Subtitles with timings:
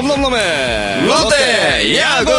[0.00, 2.30] 넘넘넘의 롯데 야구!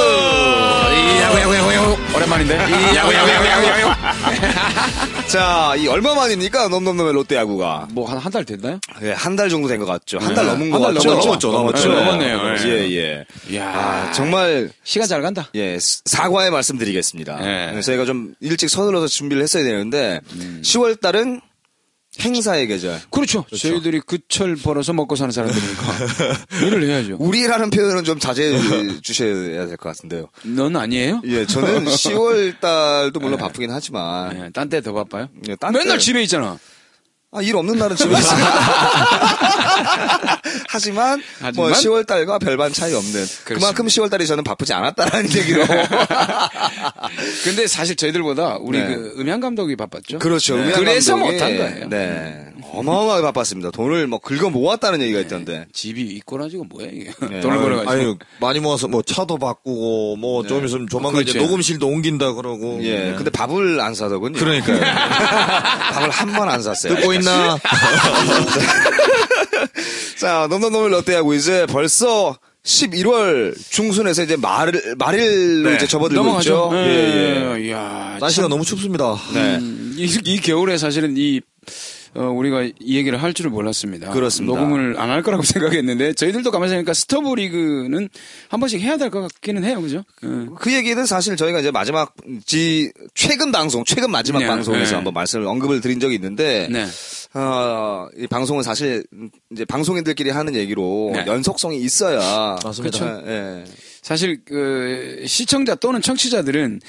[1.21, 1.97] 야구, 야구, 야구, 야구.
[2.15, 2.57] 오랜만인데?
[2.97, 5.27] 야구, 야구, 야구, 야구, 야구.
[5.29, 6.69] 자, 이 얼마 만입니까?
[6.69, 7.87] 넘넘넘의 롯데 야구가.
[7.91, 8.79] 뭐, 한, 한 달 됐나요?
[9.03, 10.17] 예, 한 달 정도 된 것 같죠.
[10.19, 10.51] 한달 네.
[10.51, 11.09] 넘은 한달 것 같죠.
[11.13, 11.51] 넘었죠.
[11.51, 11.89] 넘었죠.
[11.89, 11.95] 네.
[11.95, 12.39] 넘었네요.
[12.65, 13.25] 예, 예.
[13.49, 13.67] 이야.
[13.67, 15.47] 아, 정말, 시간 잘 간다.
[15.55, 17.37] 예, 사과의 말씀 드리겠습니다.
[17.41, 17.71] 예.
[17.75, 20.61] 네, 저희가 좀 일찍 서둘러서 준비를 했어야 되는데, 음.
[20.65, 21.41] 10월 달은
[22.19, 22.99] 행사의 계절.
[23.09, 23.45] 그렇죠.
[23.57, 25.83] 저희들이 그 철 벌어서 먹고 사는 사람들이니까.
[26.67, 27.17] 일을 해야죠.
[27.19, 28.59] 우리라는 표현은 좀 자제해
[29.01, 30.27] 주셔야 될 것 같은데요.
[30.43, 31.21] 넌 아니에요?
[31.25, 35.27] 예, 저는 10월 달도 물론 바쁘긴 하지만, 네, 딴때 더 바빠요?
[35.49, 36.57] 예, 딴 맨날 때- 집에 있잖아.
[37.33, 38.49] 아, 일 없는 날은 집에 있습니다.
[40.67, 41.21] 하지만,
[41.55, 41.73] 뭐, 하지만?
[41.73, 43.25] 10월 달과 별반 차이 없는.
[43.45, 45.63] 그만큼 10월 달이 저는 바쁘지 않았다라는 얘기로.
[47.45, 48.87] 근데 사실 저희들보다 우리 네.
[48.87, 50.19] 그 음향 감독이 바빴죠.
[50.19, 50.57] 그렇죠.
[50.57, 50.63] 네.
[50.63, 51.87] 음향 그래서 감독이, 못한 거예요.
[51.89, 52.47] 네.
[52.73, 53.71] 어마어마하게 바빴습니다.
[53.71, 55.65] 돈을 뭐 긁어 모았다는 얘기가 있던데.
[55.73, 57.11] 집이 있고라지고 뭐야 이게.
[57.29, 57.39] 네.
[57.41, 57.91] 돈을 아유, 벌어가지고.
[57.91, 61.47] 아니 많이 모아서 뭐 차도 바꾸고 뭐 좀 있으면 조만간 이제 그렇죠.
[61.47, 63.11] 녹음실도 옮긴다 그러고 예.
[63.11, 63.13] 네.
[63.15, 64.37] 근데 밥을 안 사더군요.
[64.37, 66.95] 그러니까요 밥을 한 번 안 샀어요.
[67.21, 67.57] 있나
[70.19, 75.75] 자, 넘넘넘을 롯데하고 이제 벌써 11월 중순에서 이제 말, 말일로 네.
[75.75, 76.69] 이제 접어들고 넘어가죠.
[76.73, 76.77] 있죠.
[76.77, 77.55] 예, 예.
[77.55, 77.67] 예.
[77.67, 79.55] 이야, 날씨가 너무 춥습니다 네.
[79.55, 81.41] 음, 이, 이 겨울에 사실은 이
[82.13, 84.11] 어, 우리가 이 얘기를 할 줄을 몰랐습니다.
[84.11, 84.59] 그렇습니다.
[84.59, 88.09] 녹음을 안 할 거라고 생각했는데 저희들도 가만히 생각하니까 스토브 리그는
[88.49, 90.03] 한 번씩 해야 될 것 같기는 해요, 그죠?
[90.23, 90.55] 음.
[90.59, 92.13] 그 얘기는 사실 저희가 이제 마지막
[92.45, 94.95] 지 최근 방송, 최근 마지막 네, 방송에서 네.
[94.95, 96.85] 한번 말씀을 언급을 드린 적이 있는데 네.
[97.33, 99.03] 어, 이 방송은 사실
[99.51, 101.23] 이제 방송인들끼리 하는 얘기로 네.
[101.27, 102.97] 연속성이 있어야 맞습니다.
[102.99, 103.63] 그렇죠.
[104.01, 106.81] 사실 그 시청자 또는 청취자들은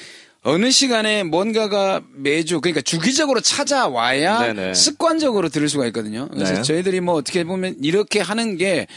[0.43, 4.73] 어느 시간에 뭔가가 매주 그러니까 주기적으로 찾아와야 네네.
[4.73, 6.27] 습관적으로 들을 수가 있거든요.
[6.33, 6.61] 그래서 네.
[6.61, 8.87] 저희들이 뭐 어떻게 보면 이렇게 하는 게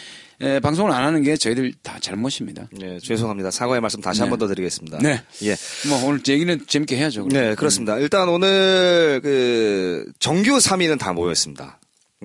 [0.41, 2.69] 에, 방송을 안 하는 게 저희들 다 잘못입니다.
[2.83, 3.51] 예, 죄송합니다.
[3.51, 4.99] 사과의 말씀 다시 한번 더 드리겠습니다.
[4.99, 5.23] 네.
[5.45, 5.57] 예.
[5.89, 7.27] 뭐 오늘 얘기는 재밌게 해야죠.
[7.29, 7.43] 그럼.
[7.43, 7.99] 네, 그렇습니다.
[7.99, 11.79] 일단 오늘 그 정규 3위는 다 모였습니다.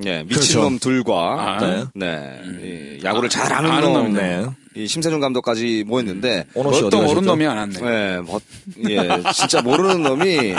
[0.06, 1.14] 예, 미친놈 둘과
[1.60, 1.90] 아.
[1.94, 2.42] 네,
[3.00, 4.46] 이 야구를 잘 아는, 아는 놈, 놈이네.
[4.76, 4.84] 네.
[4.84, 7.22] 이 심세준 감독까지 모였는데 어디 모르는 가셨죠?
[7.22, 7.80] 놈이 안 왔네.
[7.82, 8.40] 예, 뭐,
[8.90, 10.56] 예, 진짜 모르는 놈이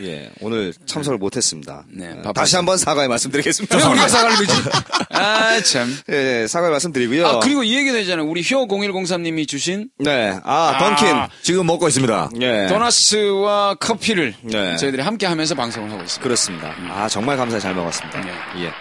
[0.00, 1.84] 예, 오늘 참석을 못했습니다.
[1.90, 2.32] 네, 예, 바빠서.
[2.32, 3.76] 다시 한번 사과의 말씀드리겠습니다.
[3.76, 4.52] 왜 우리가 사과를 드지?
[5.10, 5.94] 아, 참.
[6.08, 7.26] 예, 사과의 말씀드리고요.
[7.26, 8.26] 아, 그리고 이 얘기도 있잖아요.
[8.26, 11.08] 우리 효 0103님이 주신 네, 아, 던킨.
[11.14, 14.76] 아, 지금 먹고 있습니다 예, 도나스와 커피를 네.
[14.76, 16.22] 저희들이 함께 하면서 방송을 하고 있습니다.
[16.22, 16.74] 그렇습니다.
[16.90, 18.20] 아, 정말 감사히 잘 먹었습니다.
[18.22, 18.30] 네.
[18.64, 18.72] 예.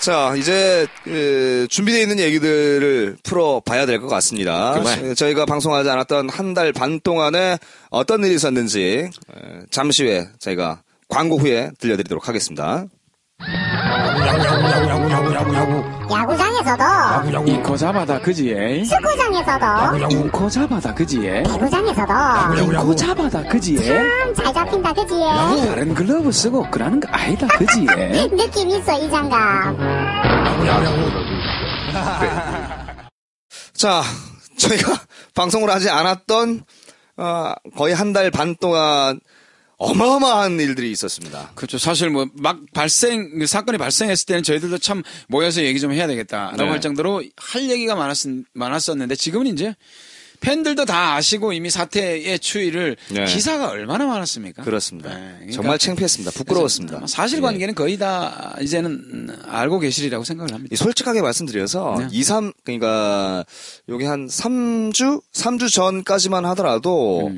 [0.00, 4.74] 자, 이제 그, 준비되어 있는 얘기들을 풀어봐야 될 것 같습니다.
[5.02, 7.58] 예, 저희가 방송하지 않았던 한 달 반 동안에
[7.90, 12.84] 어떤 일이 있었는지 에, 잠시 후에 저희가 광고 후에 들려드리도록 하겠습니다.
[15.54, 17.46] 야구 장에서도.
[17.46, 18.84] 이 고자바다 그지에?
[18.84, 20.08] 축구장에서도.
[20.10, 21.42] 이 고자바다 그지에?
[21.42, 22.12] 배구장에서도.
[22.56, 23.78] 이 고자바다 그지에?
[23.84, 25.14] 참 잘 잡힌다 그지?
[25.68, 28.28] 다른 글러브 쓰고 그러는 거 아니다 그지에?
[28.28, 29.76] 느낌 있어 이 장갑.
[33.74, 34.02] 자,
[34.58, 34.92] 저희가
[35.34, 36.62] 방송을 하지 않았던
[37.16, 39.20] 어, 거의 한 달 반 동안
[39.84, 41.52] 어마어마한 일들이 있었습니다.
[41.54, 41.78] 그렇죠.
[41.78, 46.62] 사실 뭐 막 발생 그 사건이 발생했을 때는 저희들도 참 모여서 얘기 좀 해야 되겠다라고
[46.62, 46.68] 네.
[46.68, 49.74] 할 정도로 할 얘기가 많았 많았었는데 지금은 이제
[50.40, 53.24] 팬들도 다 아시고 이미 사태의 추이를 네.
[53.24, 54.62] 기사가 얼마나 많았습니까?
[54.62, 55.08] 그렇습니다.
[55.08, 56.32] 네, 그러니까 정말 창피했습니다.
[56.32, 56.96] 부끄러웠습니다.
[56.98, 60.70] 그래서 사실관계는 거의 다 이제는 음, 알고 계시리라고 생각을 합니다.
[60.72, 62.08] 이 솔직하게 말씀드려서 네.
[62.10, 63.44] 2, 3 그러니까
[63.88, 67.32] 여기 한 3주 3주 전까지만 하더라도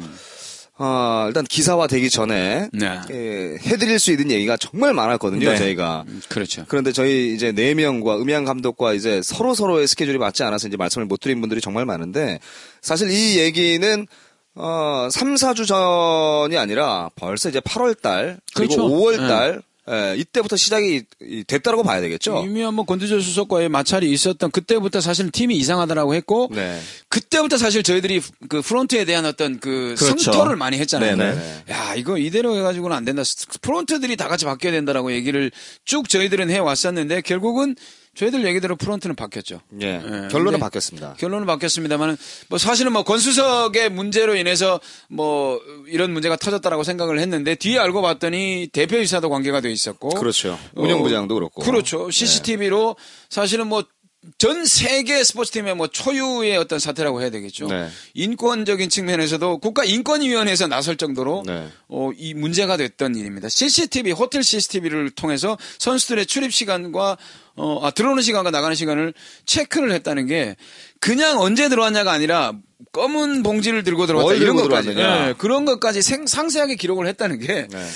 [0.79, 2.79] 어, 일단 기사화 되기 전에 음.
[2.79, 3.01] 네.
[3.11, 5.49] 예, 해드릴 수 있는 얘기가 정말 많았거든요.
[5.51, 5.57] 네.
[5.57, 6.65] 저희가 음, 그렇죠.
[6.69, 11.07] 그런데 저희 이제 네 명과 음향 감독과 이제 서로 서로의 스케줄이 맞지 않아서 이제 말씀을
[11.07, 12.41] 못 드린 분들이 정말 많은데
[12.83, 14.07] 사실 이 얘기는
[14.55, 18.95] 어 3, 4주 전이 아니라 벌써 이제 8월 달 그리고 그렇죠.
[18.95, 22.43] 5월 달 예, 이때부터 시작이 이- 됐다라고 봐야 되겠죠.
[22.45, 26.81] 이미 한번 권두조 수석과의 마찰이 있었던 그때부터 사실 팀이 이상하다라고 했고 네.
[27.09, 30.19] 그때부터 사실 저희들이 그 프론트에 대한 어떤 그 그렇죠.
[30.33, 31.17] 성토를 많이 했잖아요.
[31.17, 31.63] 네네.
[31.71, 33.23] 야 이거 이대로 해가지고는 안 된다.
[33.63, 35.53] 프론트들이 다 같이 바뀌어야 된다라고 얘기를
[35.85, 37.77] 쭉 저희들은 해 왔었는데 결국은
[38.17, 39.61] 저희들 얘기대로 프론트는 바뀌었죠.
[39.83, 39.87] 예.
[39.87, 41.15] 예, 결론은 바뀌었습니다.
[41.19, 42.17] 결론은 바뀌었습니다만
[42.49, 48.69] 뭐 사실은 뭐 권수석의 문제로 인해서 뭐 이런 문제가 터졌다라고 생각을 했는데 뒤에 알고 봤더니
[48.73, 50.59] 대표이사도 관계가 돼 있었고 그렇죠.
[50.75, 51.63] 운영부장도 그렇고.
[51.63, 52.11] 그렇죠.
[52.11, 52.97] CCTV로
[53.29, 57.67] 사실은 뭐전 세계 스포츠팀의 뭐 초유의 어떤 사태라고 해야 되겠죠.
[57.67, 57.89] 네.
[58.15, 61.69] 인권적인 측면에서도 국가인권위원회에서 나설 정도로 네.
[61.89, 63.49] 어, 이 문제가 됐던 일입니다.
[63.49, 67.19] CCTV, 호텔 CCTV를 통해서 선수들의 출입 시간과
[67.57, 69.15] 어, 아, 들어오는 시간과 나가는 시간을
[69.47, 70.57] 체크를 했다는 게
[71.01, 72.53] 그냥 언제 들어왔냐가 아니라
[72.93, 74.91] 검은 봉지를 들고 들어왔다 뭘 이런 것까지.
[74.97, 77.87] 예, 그런 것까지 생- 상세하게 기록을 했다는 게 네.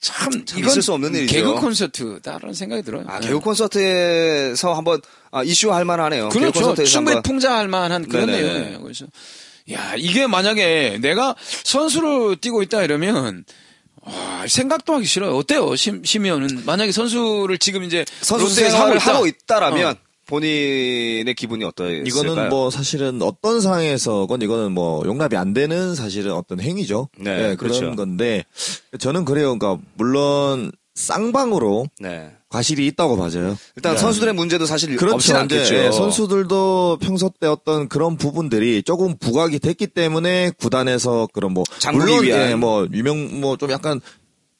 [0.00, 1.34] 참, 참 이건 있을 수 없는 일이죠.
[1.34, 3.04] 개그 콘서트다라는 생각이 들어요.
[3.06, 3.26] 아, 예.
[3.26, 6.28] 개그 콘서트에서 한번 아, 이슈할 만하네요.
[6.30, 6.74] 그렇죠.
[6.84, 8.26] 충분히 한번 풍자할 만한 그런.
[8.26, 8.80] 내용이에요.
[8.82, 9.06] 그래서
[9.72, 11.34] 야 이게 만약에 내가
[11.64, 13.44] 선수를 뛰고 있다 이러면
[14.06, 15.36] 와, 생각도 하기 싫어요.
[15.36, 19.14] 어때요, 심, 심의원은 만약에 선수를 지금 이제 선수 생활을 있다.
[19.14, 19.96] 하고 있다라면 어.
[20.26, 22.06] 본인의 기분이 어떠했을까요?
[22.06, 27.08] 이거는 뭐 사실은 어떤 상황에서건 이거는 뭐 용납이 안 되는 사실은 어떤 행위죠.
[27.18, 27.94] 네, 그런 그렇죠.
[27.94, 28.44] 건데
[28.98, 29.56] 저는 그래요.
[29.58, 32.30] 그러니까 물론 쌍방으로 네.
[32.48, 33.56] 과실이 있다고 봐져요.
[33.74, 33.98] 일단 네.
[33.98, 35.16] 선수들의 문제도 사실 그렇죠.
[35.16, 35.74] 없진 않겠죠.
[35.74, 42.22] 예, 선수들도 평소 때 어떤 그런 부분들이 조금 부각이 됐기 때문에 구단에서 그런 뭐 물론
[42.24, 42.50] 위한.
[42.50, 44.00] 예, 뭐 유명 뭐 좀 약간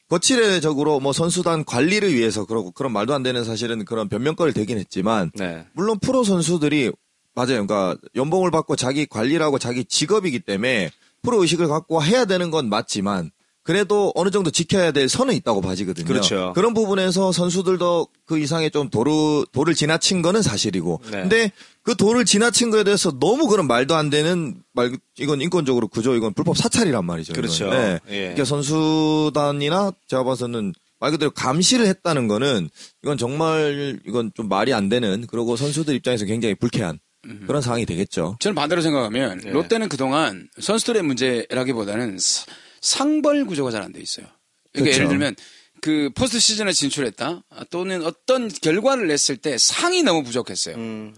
[0.08, 5.30] 거칠애적으로 뭐 선수단 관리를 위해서 그러고 그런 말도 안 되는 사실은 그런 변명거리를 대긴 했지만
[5.34, 5.64] 네.
[5.72, 6.92] 물론 프로 선수들이
[7.34, 7.66] 맞아요.
[7.66, 10.90] 그러니까 연봉을 받고 자기 관리를 하고 자기 직업이기 때문에
[11.22, 13.30] 프로 의식을 갖고 해야 되는 건 맞지만
[13.64, 16.06] 그래도 어느 정도 지켜야 될 선은 있다고 봐지거든요.
[16.06, 16.52] 그렇죠.
[16.54, 21.00] 런 부분에서 선수들도 그 이상의 좀 도를 도를 지나친 거는 사실이고.
[21.10, 21.10] 네.
[21.22, 21.52] 근데
[21.82, 26.14] 그 도를 지나친 거에 대해서 너무 그런 말도 안 되는 말 이건 인권적으로 그죠.
[26.14, 27.32] 이건 불법 사찰이란 말이죠.
[27.32, 27.42] 이건.
[27.42, 27.70] 그렇죠.
[27.70, 27.98] 네.
[28.10, 28.18] 예.
[28.34, 32.68] 그러니까 선수단이나 제가 봐서는 말 그대로 감시를 했다는 거는
[33.02, 36.98] 이건 정말 이건 좀 말이 안 되는 그리고 선수들 입장에서 굉장히 불쾌한
[37.46, 38.36] 그런 상황이 되겠죠.
[38.40, 39.50] 저는 반대로 생각하면 네.
[39.50, 42.44] 롯데는 그동안 선수들의 문제라기보다는 사-
[42.84, 44.26] 상벌 구조가 잘 안 돼 있어요.
[44.72, 44.96] 그러니까 그렇죠.
[44.96, 45.36] 예를 들면
[45.80, 50.76] 그 포스트 시즌에 진출했다 아, 또는 어떤 결과를 냈을 때 상이 너무 부족했어요.
[50.76, 51.14] 음,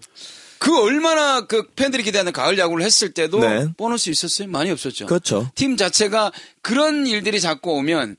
[0.59, 3.69] 그 얼마나 그 팬들이 기대하는 가을 야구를 했을 때도 네.
[3.77, 4.49] 보너스 있었어요?
[4.49, 5.07] 많이 없었죠.
[5.07, 5.51] 그렇죠.
[5.55, 6.33] 팀 자체가
[6.63, 8.17] 그런 일들이 자꾸 오면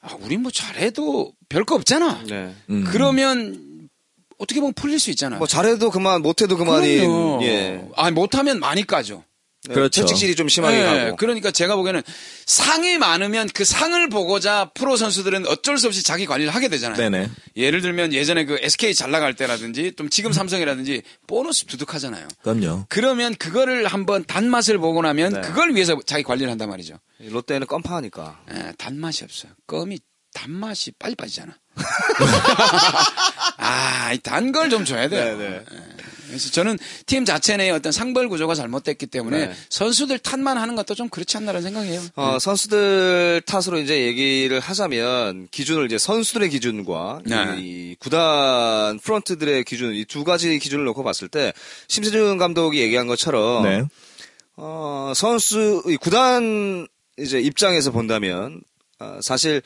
[0.00, 2.24] 아, 우리 뭐 잘해도 별거 없잖아.
[2.28, 2.54] 네.
[2.70, 2.84] 음.
[2.90, 3.88] 그러면
[4.38, 5.36] 어떻게 보면 풀릴 수 있잖아.
[5.38, 7.40] 뭐 잘해도 그만, 못해도 그만이 그럼요.
[7.42, 7.84] 예.
[7.94, 9.24] 아, 못하면 많이 까죠.
[9.70, 10.00] 그렇죠.
[10.00, 11.16] 채찍질이 좀 심하게 네, 가고.
[11.16, 12.02] 그러니까 제가 보기에는
[12.46, 16.96] 상이 많으면 그 상을 보고자 프로 선수들은 어쩔 수 없이 자기 관리를 하게 되잖아요.
[16.96, 17.30] 네네.
[17.56, 22.26] 예를 들면 예전에 그 SK 잘 나갈 때라든지 좀 지금 삼성이라든지 보너스 두둑하잖아요.
[22.42, 22.86] 그럼요.
[22.88, 25.40] 그러면 그거를 한번 단맛을 보고 나면 네.
[25.42, 26.98] 그걸 위해서 자기 관리를 한단 말이죠.
[27.20, 28.44] 롯데는 껌파니까.
[28.52, 29.52] 예, 단맛이 없어요.
[29.68, 30.00] 껌이
[30.34, 31.56] 단맛이 빨리 빠지잖아.
[33.58, 35.36] 아, 단 걸 좀 줘야 돼요.
[35.36, 35.64] 네, 네.
[35.72, 35.76] 예.
[36.28, 39.54] 그래서 저는 팀 자체 내의 어떤 상벌 구조가 잘못됐기 때문에 네.
[39.68, 42.00] 선수들 탓만 하는 것도 좀 그렇지 않나라는 생각이에요.
[42.16, 47.56] 어, 선수들 탓으로 이제 얘기를 하자면 기준을 이제 선수들의 기준과 네.
[47.58, 51.52] 이 구단 프런트들의 기준 이 두 가지 기준을 놓고 봤을 때
[51.88, 53.82] 심세준 감독이 얘기한 것처럼 네.
[54.56, 56.86] 어, 선수 이 구단
[57.18, 58.62] 이제 입장에서 본다면
[59.00, 59.60] 어, 사실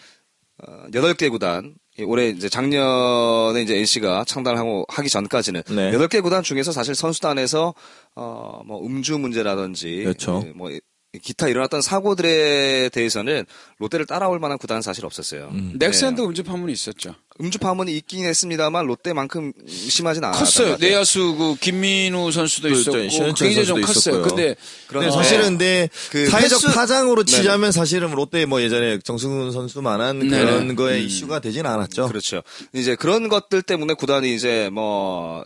[0.67, 5.93] 어, 8개 구단 이 올해 이제 작년에 이제 NC가 창단하고 하기 전까지는 네.
[5.93, 7.75] 8개 구단 중에서 사실 선수단에서
[8.15, 10.43] 어뭐 음주 문제라든지 그렇죠.
[10.47, 10.81] 예, 뭐 이-
[11.23, 13.47] 기타 일어났던 사고들에 대해서는
[13.79, 15.51] 롯데를 따라올 만한 구단은 사실 없었어요.
[15.79, 17.15] 넥센도 음주 파문이 있었죠.
[17.41, 20.67] 음주 파문이 있긴 했습니다만 롯데만큼 심하진 않았던 컸어요.
[20.69, 20.91] 것 같아요.
[20.91, 22.99] 내야수 그 김민우 선수도 그렇죠.
[22.99, 24.15] 있었고 굉장히 좀 선수도 컸어요.
[24.23, 24.23] 있었고요.
[24.23, 24.57] 근데
[24.87, 25.11] 근데 어.
[25.11, 30.39] 사실은 근데 그 사회적 횟수- 파장으로 치자면 사실은 롯데 뭐 예전에 정승훈 선수만한 네네.
[30.45, 32.09] 그런 거에 이슈가 되진 않았죠.
[32.09, 32.43] 그렇죠.
[32.73, 35.45] 이제 그런 것들 때문에 구단이 이제 뭐,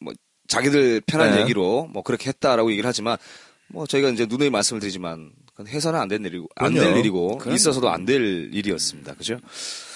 [0.00, 0.14] 뭐,
[0.48, 1.42] 자기들 편한 네.
[1.42, 3.18] 얘기로 뭐 그렇게 했다라고 얘기를 하지만
[3.68, 5.30] 뭐 저희가 이제 누누이 말씀을 드리지만
[5.68, 6.96] 해서는 안될 일이고, 안 될.
[6.96, 7.54] 일이고, 그럼요.
[7.54, 9.14] 있어서도 안 될 일이었습니다.
[9.14, 9.38] 그죠?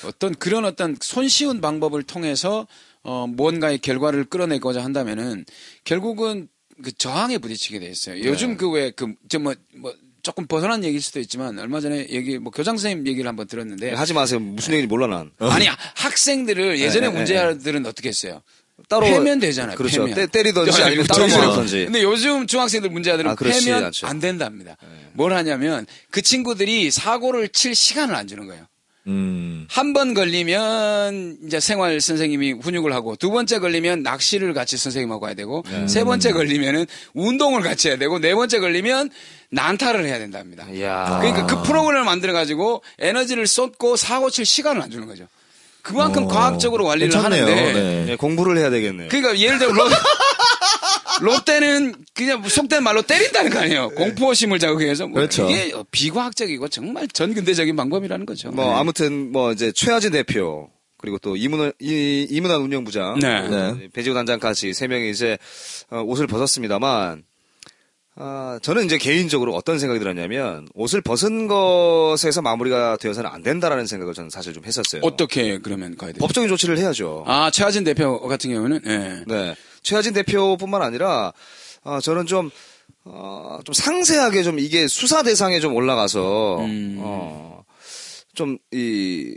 [0.07, 2.67] 어떤 그런 어떤 손쉬운 방법을 통해서
[3.03, 5.45] 어 뭔가의 결과를 끌어내고자 한다면은
[5.85, 6.49] 결국은
[6.83, 8.23] 그 저항에 부딪히게 돼 있어요.
[8.25, 8.57] 요즘 네.
[8.57, 13.07] 그왜 그 저뭐 뭐 조금 벗어난 얘기일 수도 있지만 얼마 전에 얘기 뭐 교장 선생님
[13.07, 14.41] 얘기를 한번 들었는데 하지 마세요.
[14.41, 15.31] 무슨 얘기인지 몰라 난.
[15.39, 15.67] 아니
[15.97, 18.41] 학생들을 예전에 네, 네, 문제아들은 어떻게 했어요?
[18.89, 19.77] 따로 패면 되잖아요.
[19.77, 20.05] 그렇죠.
[20.05, 20.15] 패면.
[20.15, 21.49] 때, 때리든지 아니면 따로 때리면.
[21.49, 21.85] 맞든지.
[21.87, 24.07] 근데 요즘 중학생들 문제 아들은 아, 그렇지 패면 않죠.
[24.07, 24.77] 안 된답니다.
[25.13, 28.67] 뭘 하냐면 그 친구들이 사고를 칠 시간을 안 주는 거예요.
[29.07, 29.67] 음.
[29.69, 35.63] 한번 걸리면 이제 생활 선생님이 훈육을 하고 두 번째 걸리면 낚시를 같이 선생님하고 해야 되고
[35.87, 39.11] 세 번째 걸리면은 운동을 같이 해야 되고 네 번째 걸리면
[39.51, 40.67] 난타를 해야 된답니다.
[40.71, 41.19] 이야.
[41.21, 45.27] 그러니까 그 프로그램을 만들어 가지고 에너지를 쏟고 사고 칠 시간을 안 주는 거죠.
[45.85, 47.45] 그만큼 어, 과학적으로 관리를 괜찮네요.
[47.45, 48.07] 하는데 네.
[48.09, 49.09] 예, 공부를 해야 되겠네요.
[49.11, 49.93] 그러니까 예를 들어 롯,
[51.21, 53.91] 롯데는 그냥 속된 말로 때린다는 거 아니에요.
[53.91, 55.49] 공포심을 자극해서 뭐 그렇죠.
[55.49, 58.51] 이게 비과학적이고 정말 전근대적인 방법이라는 거죠.
[58.51, 58.73] 뭐 네.
[58.73, 63.47] 아무튼 뭐 이제 최하진 대표 그리고 또 이문환, 이, 이문환 운영부장, 네.
[63.47, 63.89] 네.
[63.93, 65.37] 배지호 단장까지 세 명이 이제
[65.91, 67.25] 어, 옷을 벗었습니다만,
[68.17, 74.15] 아, 저는 이제 개인적으로 어떤 생각이 들었냐면 옷을 벗은 것에서 마무리가 되어서는 안 된다라는 생각을
[74.15, 75.01] 저는 사실 좀 했었어요.
[75.03, 76.21] 어떻게 그러면 가야 돼요?
[76.21, 77.25] 법적인 조치를 해야죠.
[77.27, 79.25] 아, 최하진 대표 같은 경우는, 예.
[79.27, 79.57] 네.
[79.83, 81.33] 최하진 대표뿐만 아니라,
[81.83, 82.51] 어, 저는 좀,
[83.05, 86.99] 어, 좀 상세하게 좀 이게 수사 대상에 좀 올라가서, 음.
[87.01, 87.65] 어,
[88.33, 89.37] 좀, 이,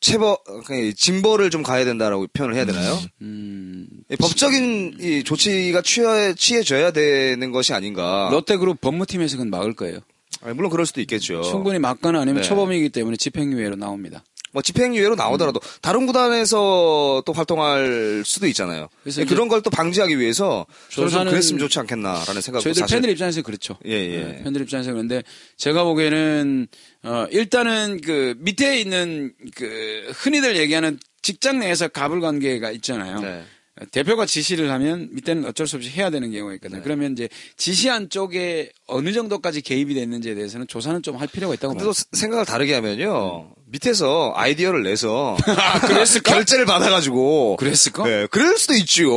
[0.00, 2.98] 체벌, 그 징벌을 좀 가야 된다라고 표현을 해야 되나요?
[3.20, 8.28] 음, 이 법적인 이 조치가 취해, 취해져야 되는 것이 아닌가.
[8.32, 10.00] 롯데그룹 법무팀에서 그건 막을 거예요.
[10.42, 11.42] 아니, 물론 그럴 수도 있겠죠.
[11.42, 12.48] 충분히 막거나 아니면 네.
[12.48, 14.24] 초범이기 때문에 집행유예로 나옵니다.
[14.52, 18.88] 뭐 집행유예로 나오더라도 다른 구단에서 또 활동할 수도 있잖아요.
[19.02, 23.42] 그래서 그런 걸 또 방지하기 위해서 저는 그랬으면 좋지 않겠나라는 생각도 저희들 사실 팬들 입장에서
[23.42, 23.76] 그렇죠.
[23.86, 24.24] 예, 예.
[24.24, 25.22] 네, 팬들 입장에서 그런데
[25.56, 26.66] 제가 보기에는
[27.04, 33.20] 어 일단은 그 밑에 있는 그 흔히들 얘기하는 직장 내에서 갑을 관계가 있잖아요.
[33.20, 33.44] 네.
[33.92, 36.54] 대표가 지시를 하면 밑에는 어쩔 수 없이 해야 되는 경우가 네.
[36.56, 36.82] 있거든요.
[36.82, 41.84] 그러면 이제 지시한 쪽에 어느 정도까지 개입이 됐는지에 대해서는 조사는 좀 할 필요가 있다고 봐요.
[41.84, 43.52] 또 생각을 다르게 하면요.
[43.66, 46.34] 밑에서 아이디어를 내서 아, 그랬을까?
[46.34, 48.04] 결제를 받아가지고 그랬을까?
[48.04, 49.10] 네, 그럴 수도 있지요.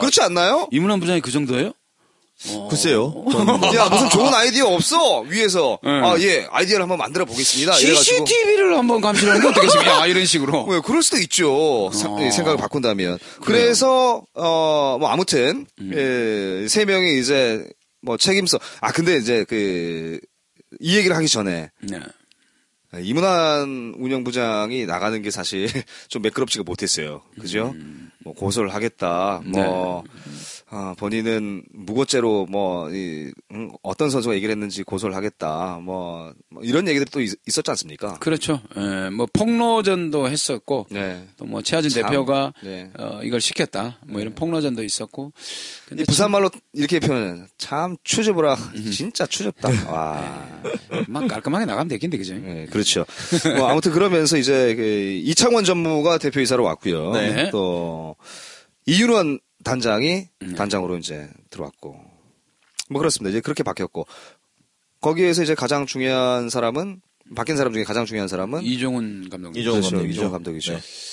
[0.00, 0.68] 그렇지 않나요?
[0.70, 1.72] 이문환 부장이 그 정도예요?
[2.68, 3.24] 글쎄요.
[3.30, 5.90] 전야 무슨 좋은 아이디어 없어 위에서 네.
[5.90, 7.76] 아예 아이디어를 한번 만들어 보겠습니다.
[7.78, 10.00] 이래가지고 CCTV를 한번 감시하는 게 어떻겠습니까?
[10.02, 10.64] 아, 이런 식으로.
[10.66, 11.90] 왜 그럴 수도 있죠.
[11.92, 13.18] 사- 예, 생각을 바꾼다면.
[13.42, 17.66] 그래서 어 뭐 아무튼 예, 세 명이 이제
[18.02, 20.20] 뭐 책임서 아 근데 이제 그
[20.80, 22.00] 이 얘기를 하기 전에 네.
[23.00, 25.68] 이문환 운영부장이 나가는 게 사실
[26.08, 27.22] 좀 매끄럽지가 못했어요.
[27.40, 27.72] 그죠?
[27.74, 28.10] 음.
[28.24, 29.40] 뭐 고소를 하겠다.
[29.44, 30.23] 뭐 네.
[30.70, 35.78] 아, 본인은 무고죄로 뭐 이, 음, 어떤 선수가 얘기를 했는지 고소를 하겠다.
[35.82, 38.14] 뭐, 뭐 이런 얘기들이 또 있, 었지 않습니까?
[38.14, 38.60] 그렇죠.
[38.76, 41.28] 예, 뭐 폭로전도 했었고 네.
[41.36, 42.90] 또뭐 최하진 참, 대표가 네.
[42.98, 43.98] 어, 이걸 시켰다.
[44.06, 45.32] 뭐 이런 폭로전도 있었고.
[45.86, 47.42] 근데 이 부산 말로 이렇게 표현해.
[47.58, 48.54] 참 추접으라.
[48.54, 48.90] 음.
[48.90, 49.68] 진짜 추접다.
[49.92, 50.62] 와.
[50.90, 52.34] 참, 막 깔끔하게 나가면 되겠는데 그죠?
[52.34, 53.04] 네, 그렇죠.
[53.58, 57.12] 뭐 아무튼 그러면서 이제 그 이창원 전무가 대표이사로 왔고요.
[57.12, 57.50] 네.
[57.50, 58.16] 또
[58.86, 61.96] 이윤원 단장이 단장으로 이제 들어왔고.
[62.90, 63.30] 뭐 그렇습니다.
[63.30, 64.06] 이제 그렇게 바뀌었고
[65.00, 67.00] 거기에서 이제 가장 중요한 사람은
[67.34, 69.60] 바뀐 사람 중에 가장 중요한 사람은 이종훈 감독님.
[69.60, 69.96] 이종훈 그렇죠.
[69.96, 70.12] 감독이죠.
[70.20, 70.72] 이종훈 감독이죠.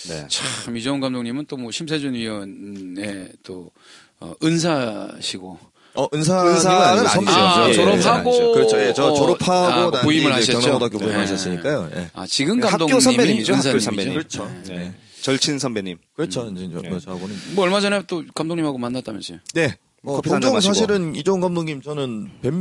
[0.10, 0.28] 네.
[0.28, 3.72] 참 이종훈 감독님은 또 뭐 심세준 위원의 또
[4.20, 5.58] 어, 은사시고
[5.94, 7.08] 어, 은사는 은사는 아니죠.
[7.10, 7.38] 선배죠.
[7.38, 8.52] 아, 예, 졸업하고 아니죠.
[8.54, 8.82] 그렇죠.
[8.82, 9.54] 예, 저 어, 졸업하고
[9.88, 10.60] 아, 난 부임을 하셨죠.
[10.60, 11.06] 경남고등학교 네.
[11.06, 11.90] 부임하셨으니까요.
[11.96, 12.10] 예.
[12.14, 13.54] 아 지금 감독님이 선배님이죠.
[13.56, 13.86] 학교 은사님이죠.
[13.86, 14.14] 선배님.
[14.14, 14.52] 그렇죠.
[14.68, 14.94] 네.
[15.22, 15.24] 네.
[15.24, 15.98] 절친 선배님.
[16.16, 16.50] 그렇죠.
[16.56, 17.00] 이제 저, 네.
[17.00, 19.40] 저하고는 뭐 얼마 전에 또 감독님하고 만났다면서요?
[19.54, 19.78] 네.
[20.02, 20.74] 뭐 커피 한잔 종종 마시고.
[20.74, 22.54] 사실은 이종운 감독님 저는 뵙,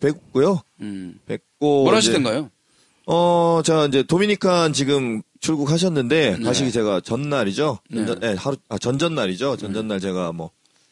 [0.00, 0.62] 뵙고요.
[0.80, 1.18] 음.
[1.26, 2.50] 뵙고 뭘 이제 하시던가요?
[3.06, 6.44] 어, 제가 이제 도미니칸 지금 출국하셨는데 네.
[6.44, 7.78] 가시기 제가 전날이죠.
[7.90, 7.96] 네.
[8.06, 9.56] 전전, 네, 하루 아, 전전날이죠.
[9.56, 10.50] 전전날 제가 뭐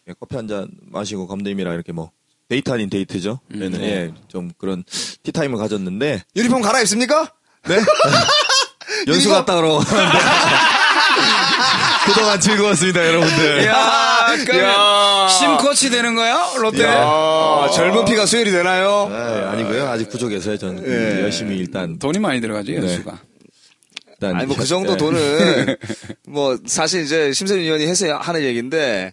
[0.09, 2.11] 예, 커피 한 잔 마시고 감독님이랑 이렇게 뭐
[2.49, 3.41] 데이트 아닌 데이트죠.
[3.55, 3.71] 음.
[3.71, 4.83] 네, 예, 좀 그런
[5.23, 7.33] 티타임을 가졌는데 유니폼 갈아입습니까?
[7.69, 7.77] 네.
[9.07, 9.81] 연수 갔다 오러
[12.09, 13.65] 그동안 즐거웠습니다, 여러분들.
[13.67, 14.29] 야,
[14.63, 15.29] 야.
[15.29, 16.53] 심코치 되는 거야?
[16.59, 16.85] 롯데?
[16.87, 19.09] 아, 젊은 피가 수혈이 되나요?
[19.13, 19.89] 아, 아니고요.
[19.89, 20.57] 아직 부족해서요.
[20.59, 21.23] 전 예.
[21.23, 23.19] 열심히 일단 돈이 많이 들어가죠, 연수가.
[24.11, 24.97] 일단 아니 뭐 그 정도 예.
[24.97, 25.77] 돈은
[26.29, 29.13] 뭐 사실 이제 심세준 의원이 해서 하는 얘기인데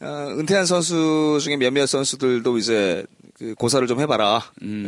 [0.00, 3.04] 어, 은퇴한 선수 중에 몇몇 선수들도 이제
[3.38, 4.42] 그 고사를 좀 해봐라.
[4.62, 4.84] 음.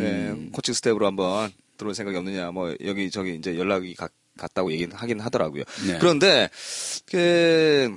[0.49, 2.51] 예, 코칭 스태프로 한번 들어올 생각이 없느냐.
[2.51, 4.09] 뭐 여기 저기 이제 연락이 가-
[4.39, 5.65] 갔다고 얘기는 하긴 하더라고요.
[5.87, 5.99] 네.
[5.99, 6.49] 그런데
[7.07, 7.97] 그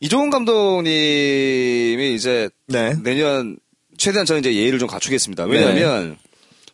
[0.00, 2.94] 이종운 감독님이 이제 네.
[3.02, 3.58] 내년
[3.96, 5.44] 최대한 저는 이제 예의를 좀 갖추겠습니다.
[5.44, 6.16] 왜냐하면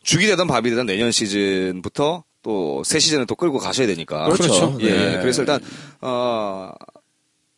[0.03, 4.25] 죽이 되든 밥이 되든 내년 시즌부터 또 새 시즌을 또 끌고 가셔야 되니까.
[4.29, 4.77] 그렇죠.
[4.81, 4.89] 예.
[4.91, 5.19] 네.
[5.21, 5.59] 그래서 일단
[6.01, 6.71] 어,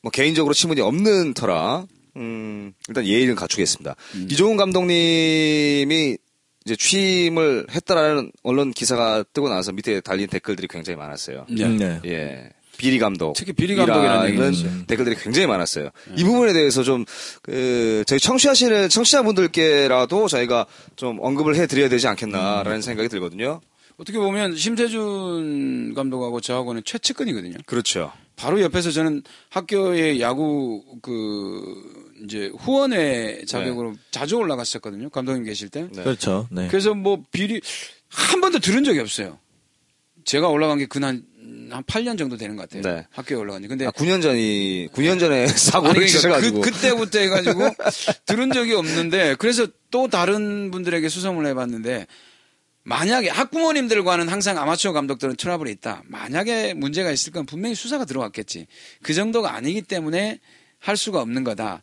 [0.01, 1.85] 뭐 개인적으로 친분이 없는 터라
[2.17, 3.95] 음, 일단 예의를 갖추겠습니다.
[4.29, 6.17] 이종훈 감독님이
[6.65, 11.45] 이제 취임을 했다라는 언론 기사가 뜨고 나서 밑에 달린 댓글들이 굉장히 많았어요.
[11.49, 11.65] 네.
[11.65, 11.99] 음, 네.
[12.05, 12.49] 예.
[12.77, 13.33] 비리 감독.
[13.33, 14.85] 특히 비리 감독이라는 이라는 얘기죠.
[14.87, 15.91] 댓글들이 굉장히 많았어요.
[16.17, 17.05] 이 부분에 대해서 좀,
[17.43, 20.65] 그, 저희 청취하시는 청취자분들께라도 저희가
[20.95, 23.61] 좀 언급을 해드려야 되지 않겠나라는 생각이 들거든요.
[23.97, 27.57] 어떻게 보면 심세준 감독하고 저하고는 최측근이거든요.
[27.67, 28.11] 그렇죠.
[28.35, 35.09] 바로 옆에서 저는 학교의 야구 그 이제 후원회 자격으로 자주 올라갔었거든요.
[35.09, 35.87] 감독님 계실 때.
[35.91, 36.03] 네.
[36.03, 36.47] 그렇죠.
[36.51, 36.67] 네.
[36.69, 37.61] 그래서 뭐 비리
[38.07, 39.39] 한 번도 들은 적이 없어요.
[40.25, 41.23] 제가 올라간 게 그난
[41.69, 42.83] 한 8년 정도 되는 것 같아요.
[42.83, 43.07] 네.
[43.11, 43.67] 학교에 올라간 지.
[43.67, 46.61] 근데 아, 9년 전이, 9년 전에 아니, 사고를 그러니까 치셔가지고.
[46.61, 47.61] 그, 그때부터 해가지고
[48.25, 52.07] 들은 적이 없는데 그래서 또 다른 분들에게 수성을 해봤는데
[52.83, 56.03] 만약에 학부모님들과는 항상 아마추어 감독들은 트러블이 있다.
[56.05, 58.67] 만약에 문제가 있을 건 분명히 수사가 들어왔겠지.
[59.01, 60.39] 그 정도가 아니기 때문에
[60.79, 61.81] 할 수가 없는 거다.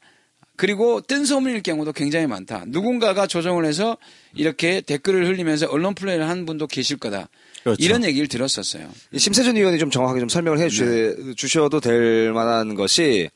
[0.60, 2.64] 그리고 뜬 소문일 경우도 굉장히 많다.
[2.66, 3.96] 누군가가 조정을 해서
[4.34, 7.30] 이렇게 댓글을 흘리면서 언론 플레이를 한 분도 계실 거다.
[7.62, 7.82] 그렇죠.
[7.82, 8.86] 이런 얘기를 들었었어요.
[9.10, 11.34] 이 심세준 의원이 좀 정확하게 좀 설명을 해 네.
[11.34, 13.30] 주셔, 도될 만한 것이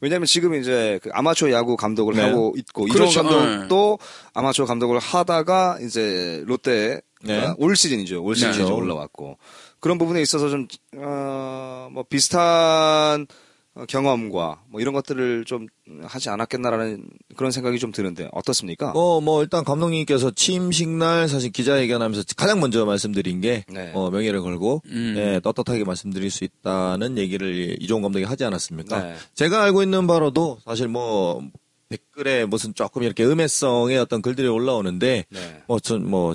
[0.00, 2.22] 왜냐하면 지금 이제 그 아마추어 야구 감독을 네.
[2.22, 3.20] 하고 있고 그렇죠.
[3.20, 3.98] 이종호 감독도
[4.32, 7.52] 아마추어 감독을 하다가 이제 롯데 네.
[7.58, 8.24] 올 시즌이죠.
[8.24, 8.72] 올 시즌 네.
[8.72, 9.36] 올라왔고
[9.78, 13.51] 그런 부분에 있어서 좀 어, 뭐 비슷한 어,
[13.88, 15.66] 경험과 뭐 이런 것들을 좀
[16.02, 18.92] 하지 않았겠나라는 그런 생각이 좀 드는데 어떻습니까?
[18.92, 23.90] 뭐, 뭐, 일단 감독님께서 취임식 날 사실 기자회견하면서 가장 먼저 말씀드린 게, 네.
[23.94, 25.14] 어, 명예를 걸고, 음.
[25.16, 29.02] 예, 떳떳하게 말씀드릴 수 있다는 얘기를 이종훈 감독이 하지 않았습니까?
[29.02, 29.14] 네.
[29.34, 31.42] 제가 알고 있는 바로도 사실 뭐,
[31.88, 35.62] 댓글에 무슨 조금 이렇게 음해성의 어떤 글들이 올라오는데, 네.
[35.66, 36.34] 뭐, 전, 뭐,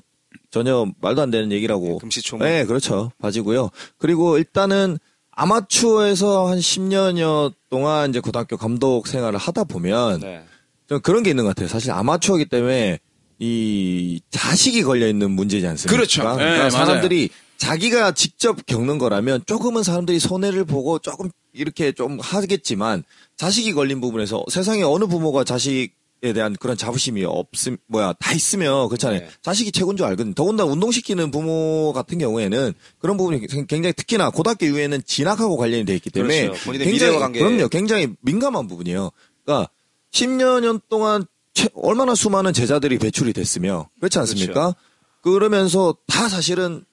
[0.49, 1.99] 전혀 말도 안 되는 얘기라고.
[1.99, 2.47] 금시초문.
[2.47, 3.11] 네, 그렇죠.
[3.19, 3.69] 봐지고요.
[3.97, 4.97] 그리고 일단은
[5.37, 10.43] 아마추어에서 한 10년여 동안 이제 고등학교 감독 생활을 하다 보면, 네.
[10.89, 11.67] 좀 그런 게 있는 것 같아요.
[11.67, 12.99] 사실 아마추어기 때문에
[13.37, 15.95] 이 자식이 걸려 있는 문제지 않습니까?
[15.95, 16.23] 그렇죠.
[16.37, 16.69] 네, 그러니까.
[16.71, 23.03] 사람들이 자기가 직접 겪는 거라면 조금은 사람들이 손해를 보고 조금 이렇게 좀 하겠지만
[23.35, 25.89] 자식이 걸린 부분에서 세상에 어느 부모가 자식에
[26.21, 29.19] 대한 그런 자부심이 없음 뭐야 다 있으면 그렇잖아요.
[29.21, 29.29] 네.
[29.41, 30.33] 자식이 최고인 줄 알거든.
[30.33, 36.09] 더군다나 운동시키는 부모 같은 경우에는 그런 부분이 굉장히 특히나 고등학교 이후에는 진학하고 관련이 돼 있기
[36.09, 36.63] 때문에 그렇죠.
[36.65, 37.39] 본인의 굉장히 미래와 관계.
[37.39, 37.67] 그럼요.
[37.69, 39.11] 굉장히 민감한 부분이에요.
[39.45, 39.69] 그러니까
[40.11, 44.75] 10여 년 동안 채- 얼마나 수많은 제자들이 배출이 됐으며 그렇지 않습니까?
[45.21, 46.85] 그러면서 다 사실은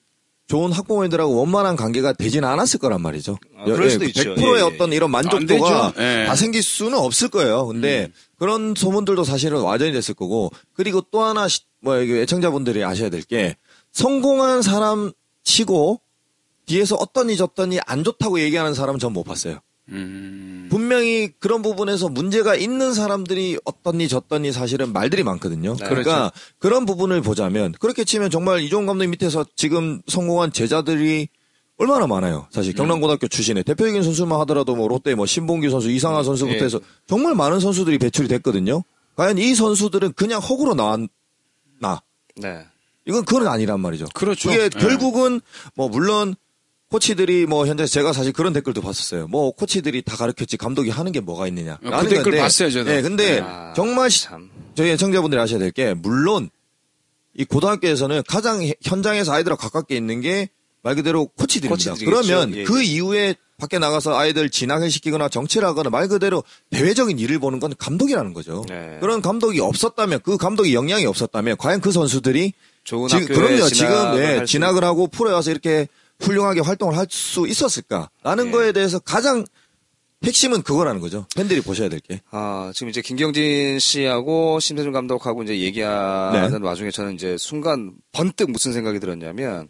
[0.47, 3.39] 좋은 학부모님들하고 원만한 관계가 되지는 않았을 거란 말이죠.
[3.57, 4.35] 아, 그럴 수도 있죠.
[4.35, 4.63] 100%의 예, 예.
[4.63, 5.95] 어떤 이런 안 만족도가.
[5.99, 6.25] 예.
[6.27, 7.67] 다 생길 수는 없을 거예요.
[7.67, 13.23] 근데 그런 소문들도 사실은 와전이 됐을 거고 그리고 또 하나 시- 뭐 애청자분들이 아셔야 될
[13.23, 13.57] 게
[13.93, 15.13] 성공한 사람
[15.45, 16.01] 치고
[16.67, 19.61] 뒤에서 어떠니 저떠니 안 좋다고 얘기하는 사람은 전 못 봤어요.
[19.91, 20.69] 음.
[20.71, 25.77] 분명히 그런 부분에서 문제가 있는 사람들이 어떠니 저떠니 사실은 말들이 많거든요.
[25.77, 25.87] 네.
[25.87, 31.29] 그러니까 그런 부분을 보자면 그렇게 치면 정말 이종훈 감독 밑에서 지금 성공한 제자들이
[31.77, 32.47] 얼마나 많아요.
[32.51, 36.65] 사실 경남고등학교 출신의 대표적인 선수만 하더라도 뭐 롯데 뭐 신봉규 선수, 이상하 선수부터 예.
[36.65, 38.85] 해서 정말 많은 선수들이 배출이 됐거든요.
[39.17, 41.09] 과연 이 선수들은 그냥 허구로 나왔나?
[42.37, 42.65] 네.
[43.07, 44.07] 이건 그건 아니란 말이죠.
[44.15, 44.49] 그렇죠.
[44.49, 44.69] 그게 예.
[44.69, 45.41] 결국은
[45.75, 46.37] 뭐 물론
[46.99, 49.27] 코치들이 뭐 현재 제가 사실 그런 댓글도 봤었어요.
[49.27, 51.77] 뭐 코치들이 다 가르쳤지 감독이 하는 게 뭐가 있느냐.
[51.83, 52.89] 그 댓글 봤어요, 저도.
[52.89, 54.49] 네, 근데 아, 정말 시- 참.
[54.77, 56.51] 저희 애청자분들이 아셔야 될 게 물론
[57.35, 60.49] 이 고등학교에서는 가장 해- 현장에서 아이들과 가깝게 있는 게
[60.85, 61.95] 말 그대로 코치들입니다.
[62.05, 62.85] 그러면 예, 그 예.
[62.85, 68.35] 이후에 밖에 나가서 아이들 진학을 시키거나 정치를 하거나 말 그대로 대외적인 일을 보는 건 감독이라는
[68.35, 68.67] 거죠.
[68.69, 68.99] 네.
[69.01, 72.53] 그런 감독이 없었다면 그 감독이 영향이 없었다면 과연 그 선수들이
[72.85, 73.69] 좋은 지금 학교에 그럼요.
[73.71, 75.89] 지금 예, 진학을 하고 프로에 와서 이렇게
[76.21, 78.51] 훌륭하게 활동을 할 수 있었을까라는 예.
[78.51, 79.45] 거에 대해서 가장
[80.25, 81.27] 핵심은 그거라는 거죠.
[81.37, 82.23] 팬들이 보셔야 될 게.
[82.31, 86.67] 아, 지금 이제 김경진 씨하고 심세준 감독하고 이제 얘기하는 네.
[86.67, 89.69] 와중에 저는 이제 순간 번뜩 무슨 생각이 들었냐면,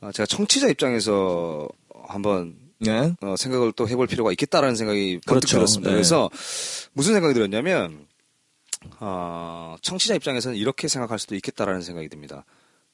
[0.00, 1.68] 아, 제가 청취자 입장에서
[2.06, 3.14] 한번 네.
[3.20, 5.56] 어, 생각을 또 해볼 필요가 있겠다라는 생각이 번뜩 그렇죠.
[5.58, 5.90] 들었습니다.
[5.90, 5.94] 네.
[5.94, 6.30] 그래서
[6.94, 8.06] 무슨 생각이 들었냐면,
[8.98, 12.44] 어, 청취자 입장에서는 이렇게 생각할 수도 있겠다라는 생각이 듭니다.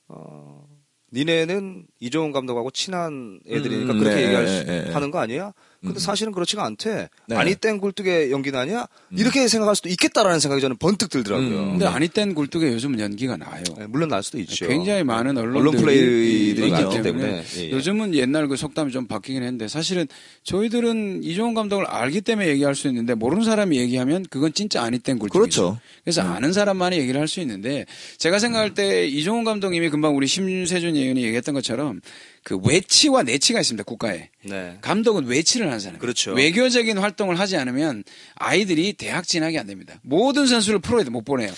[0.08, 0.66] 어,
[1.12, 4.92] 니네는 이종훈 감독하고 친한 애들이니까 음, 그렇게 네, 얘기할 네, 수, 네, 네.
[4.92, 5.52] 하는 거 아니야?
[5.80, 7.08] 근데 사실은 그렇지가 않대.
[7.28, 7.36] 네.
[7.36, 8.88] 아니 땐 굴뚝에 연기는 아니야?
[9.12, 11.48] 이렇게 생각할 수도 있겠다라는 생각이 저는 번뜩 들더라고요.
[11.48, 11.70] 음.
[11.70, 13.62] 근데 아니 땐 굴뚝에 요즘은 연기가 나요.
[13.78, 14.66] 네, 물론 날 수도 있죠.
[14.66, 17.44] 굉장히 많은 언론들이 언론 플레이들이 있기 많기 때문에.
[17.56, 17.70] 예, 예.
[17.70, 20.08] 요즘은 옛날 그 속담이 좀 바뀌긴 했는데 사실은
[20.42, 25.18] 저희들은 이종훈 감독을 알기 때문에 얘기할 수 있는데 모르는 사람이 얘기하면 그건 진짜 아니 땐
[25.20, 25.62] 굴뚝이죠.
[25.62, 25.80] 그렇죠.
[26.02, 27.84] 그래서 아는 사람만이 얘기를 할 수 있는데
[28.16, 32.00] 제가 생각할 때 이종훈 감독님이 금방 우리 심세준 의원이 얘기했던 것처럼
[32.48, 34.30] 그 외치와 내치가 있습니다 국가에.
[34.42, 34.78] 네.
[34.80, 35.98] 감독은 외치를 하는 사람.
[35.98, 36.32] 그렇죠.
[36.32, 38.04] 외교적인 활동을 하지 않으면
[38.36, 40.00] 아이들이 대학 진학이 안 됩니다.
[40.02, 41.52] 모든 선수를 프로에 못 보내요.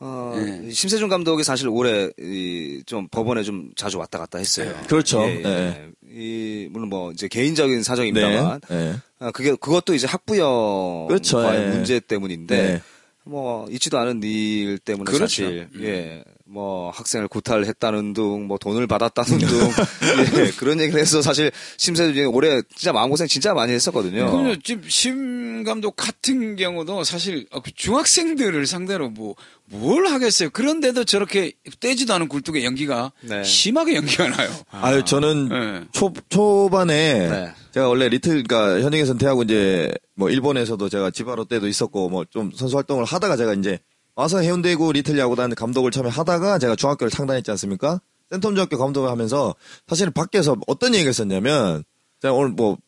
[0.00, 0.68] 어, 네.
[0.72, 4.74] 심세준 감독이 사실 올해 이, 좀 법원에 좀 자주 왔다 갔다 했어요.
[4.88, 5.22] 그렇죠.
[5.22, 5.42] 예, 예.
[5.42, 5.90] 네.
[6.10, 8.96] 이 물론 뭐 이제 개인적인 사정입니다만, 네.
[9.20, 11.68] 아, 그게 그것도 이제 학부형 그렇죠, 예.
[11.68, 12.82] 문제 때문인데 네.
[13.24, 15.26] 뭐 있지도 않은 일 때문에 그렇죠.
[15.26, 16.24] 사실 예.
[16.52, 19.70] 뭐 학생을 구탈했다는 둥, 뭐 돈을 받았다는 둥,
[20.38, 24.30] 예, 그런 얘기를 해서 사실 심세준이 올해 진짜 마음고생 진짜 많이 했었거든요.
[24.30, 24.56] 그럼요.
[24.62, 29.34] 지금 심 감독 같은 경우도 사실 어, 그 중학생들을 상대로 뭐
[29.72, 30.50] 뭘 하겠어요.
[30.50, 33.42] 그런데도 저렇게 떼지도 않은 굴뚝에 연기가 네.
[33.42, 34.50] 심하게 연기가 나요.
[34.70, 35.84] 아유 저는 네.
[35.92, 37.52] 초 초반에 네.
[37.72, 42.50] 제가 원래 리틀 그러니까 현역에 선퇴하고 이제 뭐 일본에서도 제가 지바로 때도 있었고 뭐 좀
[42.54, 43.78] 선수 활동을 하다가 제가 이제
[44.14, 48.00] 와서 해운대구 리틀 야구단 감독을 처음에 하다가 제가 중학교를 창단했지 않습니까?
[48.30, 49.54] 센텀중학교 감독을 하면서
[49.86, 51.84] 사실은 밖에서 어떤 얘기를 했었냐면
[52.20, 52.78] 제가 오늘 뭐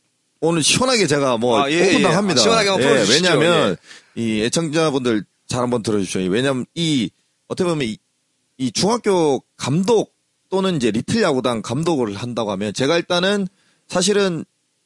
[0.41, 2.15] 오늘 시원하게 제가 뭐 아, 예, 오픈당 예.
[2.15, 2.41] 합니다.
[2.41, 3.15] 아, 시원하게 한번 풀어주시죠.
[3.15, 3.77] 왜냐하면
[4.15, 6.31] 이 애청자분들 잘 한번 들어주십시오.
[6.31, 7.11] 왜냐하면 이
[7.49, 7.99] 어떻게 보면 이,
[8.59, 10.15] 이 중학교 감독
[10.51, 13.49] 또는 이제 리틀 야구단 감독을 한다고 하면 제가 일단은
[13.89, 14.45] 사실은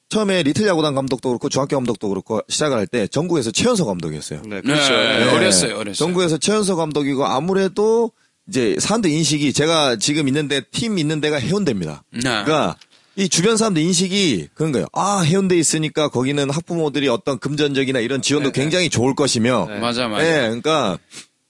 [0.09, 4.41] 처음에 리틀 야구단 감독도 그렇고 중학교 감독도 그렇고 시작을 할 때 전국에서 최연소 감독이었어요.
[4.47, 4.93] 네, 네, 그렇죠.
[4.93, 5.31] 네, 네.
[5.31, 5.93] 어렸어요, 어렸어요.
[5.95, 8.11] 전국에서 최연소 감독이고 아무래도
[8.49, 12.05] 이제 사람들 인식이 제가 지금 있는데 팀 있는 데가 해운대입니다.
[12.13, 12.21] 네.
[12.21, 12.77] 그러니까
[13.17, 14.87] 이 주변 사람들 인식이 그런 거예요.
[14.93, 19.67] 아 해운대 있으니까 거기는 학부모들이 어떤 금전적이나 이런 지원도 굉장히 좋을 것이며.
[19.69, 19.79] 네.
[19.81, 20.25] 맞아, 맞아.
[20.25, 20.99] 예, 그러니까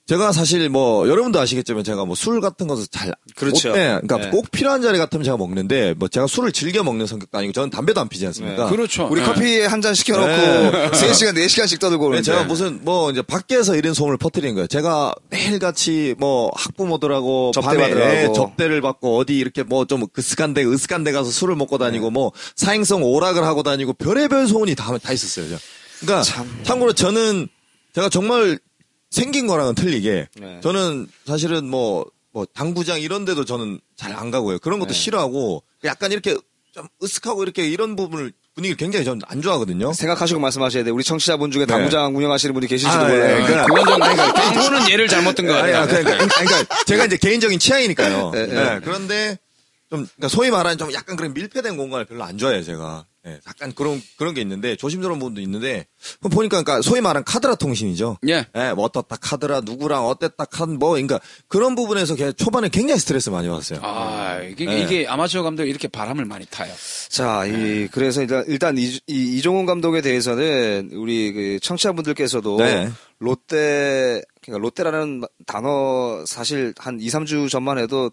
[0.08, 3.68] 제가 사실 뭐 여러분도 아시겠지만 제가 뭐 술 같은 것을 잘 그렇죠.
[3.68, 4.30] 못- 예, 그러니까 네.
[4.30, 8.00] 꼭 필요한 자리 같으면 제가 먹는데 뭐 제가 술을 즐겨 먹는 성격도 아니고 저는 담배도
[8.00, 8.68] 안 피지 않습니까?
[8.70, 9.06] 그렇죠.
[9.10, 9.26] 우리 네.
[9.26, 10.90] 커피 한 잔 시켜놓고 네.
[10.90, 12.22] 3시간, 4시간씩 떠들고 네, 오는데.
[12.24, 14.66] 제가 무슨 뭐 이제 밖에서 이런 소문을 퍼뜨리는 거예요.
[14.66, 18.32] 제가 매일 같이 뭐 학부모들하고 접대 밤에.
[18.32, 23.02] 접대를 받고 어디 이렇게 뭐좀 그스간 데 으스간 데 가서 술을 먹고 다니고 뭐 사행성
[23.04, 25.48] 오락을 하고 다니고 별의별 소문이 다, 다 있었어요.
[25.50, 25.56] 저.
[26.00, 26.58] 그러니까 참.
[26.64, 27.46] 참고로 저는
[27.94, 28.58] 제가 정말
[29.10, 30.60] 생긴 거랑은 틀리게 네.
[30.62, 34.58] 저는 사실은 뭐, 뭐, 당구장 이런 데도 저는 잘 안 가고요.
[34.58, 34.94] 그런 것도 네.
[34.94, 36.36] 싫어하고 약간 이렇게
[36.72, 39.92] 좀 으슥하고 이렇게 이런 부분을 분위기를 굉장히 저는 안 좋아하거든요.
[39.92, 40.94] 생각하시고 말씀하셔야 돼요.
[40.94, 43.30] 우리 청취자분 중에 당구장 운영하시는 분이 계실지도 아, 예, 몰라요.
[43.30, 43.46] 예.
[43.46, 45.82] 그러니까- 그건 좀, 그러니까, 당구는 예를 잘못 든거 아니, 같아요.
[45.82, 48.32] 아, 그러니까, 아니, 그러니까 제가 이제 개인적인 취향이니까요.
[48.34, 48.74] 예, 예.
[48.74, 49.38] 예, 그런데
[49.90, 53.06] 좀 그러니까 소위 말하는 좀 약간 그런 밀폐된 공간을 별로 안 좋아해요, 제가.
[53.28, 55.86] 예, 약간 그런 그런 게 있는데 조심스러운 부분도 있는데
[56.30, 58.18] 보니까 그러니까 소위 말하는 카드라 통신이죠.
[58.28, 58.46] 예.
[58.74, 63.48] 뭐 어떻다 카드라 누구랑 어땠다 카드 뭐 그러니까 그런 부분에서 걔 초반에 굉장히 스트레스 많이
[63.48, 63.80] 받았어요.
[63.82, 64.82] 아, 이게, 네.
[64.82, 66.72] 이게 아마추어 감독이 이렇게 바람을 많이 타요.
[67.08, 72.90] 자, 이, 그래서 일단, 일단 이, 이, 이종훈 감독에 대해서는 우리 그 청취자분들께서도 네.
[73.18, 78.10] 롯데, 그러니까 롯데라는 단어 사실 한 2, 3주 전만 해도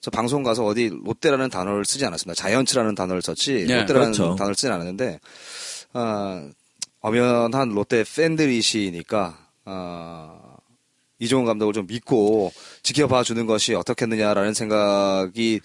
[0.00, 2.40] 저 방송 가서 어디 롯데라는 단어를 쓰지 않았습니다.
[2.40, 4.34] 자이언츠라는 단어를 썼지 네, 롯데라는 그렇죠.
[4.34, 5.20] 단어를 쓰진 않았는데
[5.92, 6.48] 아,
[7.00, 10.56] 엄연한 롯데 팬들이시니까 아,
[11.18, 12.50] 이종운 감독을 좀 믿고
[12.82, 15.60] 지켜봐 주는 것이 어떻겠느냐라는 생각이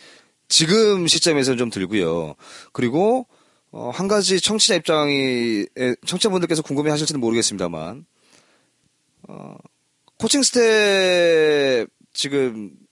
[0.50, 2.36] 지금 시점에서는 좀 들고요.
[2.74, 3.28] 그리고
[3.72, 8.06] 어, 한 가지 청취자 입장이 에, 청취자분들께서 궁금해 하실지는 모르겠습니다만
[9.30, 9.56] 어,
[10.18, 12.85] 코칭 스태프 지금이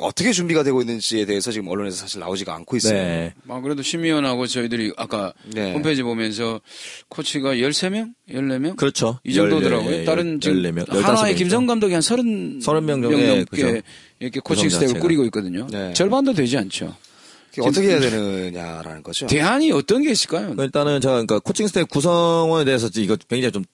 [0.00, 2.94] 어떻게 준비가 되고 있는지에 대해서 지금 언론에서 사실 나오지가 않고 있어요.
[2.94, 3.34] 네.
[3.48, 5.72] 아, 그래도 심의원하고 저희들이 아까 네.
[5.72, 6.60] 홈페이지 보면서
[7.08, 8.10] 코치가 13명?
[8.30, 8.76] 14명?
[8.76, 9.20] 그렇죠.
[9.24, 9.86] 이 정도더라고요.
[9.92, 11.38] 열- 열- 다른 지금 14명, 한화의 15명이죠.
[11.38, 12.24] 김성근 감독이 한 30,
[12.60, 13.80] 30명 정도, 명 예, 넘게 그죠.
[14.18, 15.00] 이렇게 코칭 스태프를 자체가.
[15.00, 15.66] 꾸리고 있거든요.
[15.70, 15.92] 네.
[15.92, 16.94] 절반도 되지 않죠.
[17.58, 19.26] 어떻게 해야 되느냐라는 거죠.
[19.26, 20.54] 대안이 어떤 게 있을까요?
[20.58, 23.64] 일단은 제가 그러니까 코칭 스태프 구성원에 대해서 이거 굉장히 좀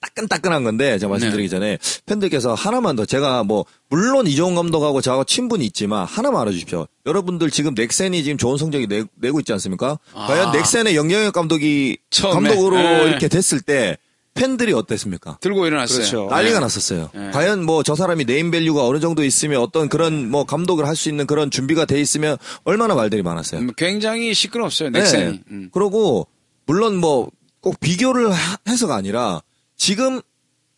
[0.00, 5.64] 따끈따끈한 건데 제가 말씀드리기 전에 팬들께서 하나만 더 제가 뭐 물론 이종운 감독하고 저하고 친분이
[5.66, 6.86] 있지만 하나만 알아주십시오.
[7.06, 9.98] 여러분들 지금 넥센이 지금 좋은 성적이 내, 고 있지 않습니까?
[10.14, 10.26] 아.
[10.26, 12.48] 과연 넥센의 염경엽 감독이 처음에.
[12.48, 13.04] 감독으로 네.
[13.08, 13.96] 이렇게 됐을 때
[14.34, 15.38] 팬들이 어땠습니까?
[15.40, 15.98] 들고 일어났어요.
[15.98, 16.26] 그렇죠.
[16.30, 16.60] 난리가 네.
[16.60, 17.10] 났었어요.
[17.12, 17.30] 네.
[17.32, 21.26] 과연 뭐 저 사람이 네임밸류가 어느 정도 있으면 어떤 그런 뭐 감독을 할 수 있는
[21.26, 23.62] 그런 준비가 돼 있으면 얼마나 말들이 많았어요.
[23.62, 24.90] 음, 굉장히 시끄럽어요.
[24.90, 25.24] 넥센이.
[25.24, 25.40] 네.
[25.50, 25.70] 음.
[25.72, 26.28] 그러고
[26.66, 27.30] 물론 뭐
[27.60, 29.42] 꼭 비교를 하- 해서가 아니라
[29.78, 30.20] 지금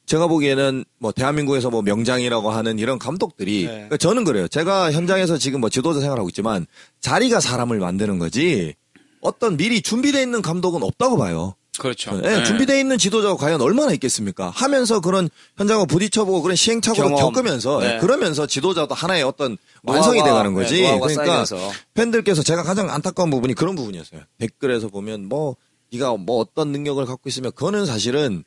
[0.07, 3.73] 제가 보기에는 뭐 대한민국에서 뭐 명장이라고 하는 이런 감독들이 네.
[3.73, 4.47] 그러니까 저는 그래요.
[4.47, 6.67] 제가 현장에서 지금 뭐 지도자 생활하고 있지만
[7.01, 8.75] 자리가 사람을 만드는 거지
[9.21, 11.55] 어떤 미리 준비되어 있는 감독은 없다고 봐요.
[11.79, 12.21] 그렇죠.
[12.25, 12.45] 예, 네.
[12.45, 14.51] 준비되어 있는 지도자가 과연 얼마나 있겠습니까?
[14.51, 17.33] 하면서 그런 현장을 부딪혀보고 그런 시행착오를 경험.
[17.33, 17.95] 겪으면서 네.
[17.95, 20.83] 예, 그러면서 지도자도 하나의 어떤 완성이 돼가는 거지.
[20.83, 21.57] 네, 그러니까 쌓이면서.
[21.95, 24.23] 팬들께서 제가 가장 안타까운 부분이 그런 부분이었어요.
[24.39, 25.57] 댓글에서 보면 뭐
[25.93, 28.45] 네가 뭐 어떤 능력을 갖고 있으면 그거는 사실은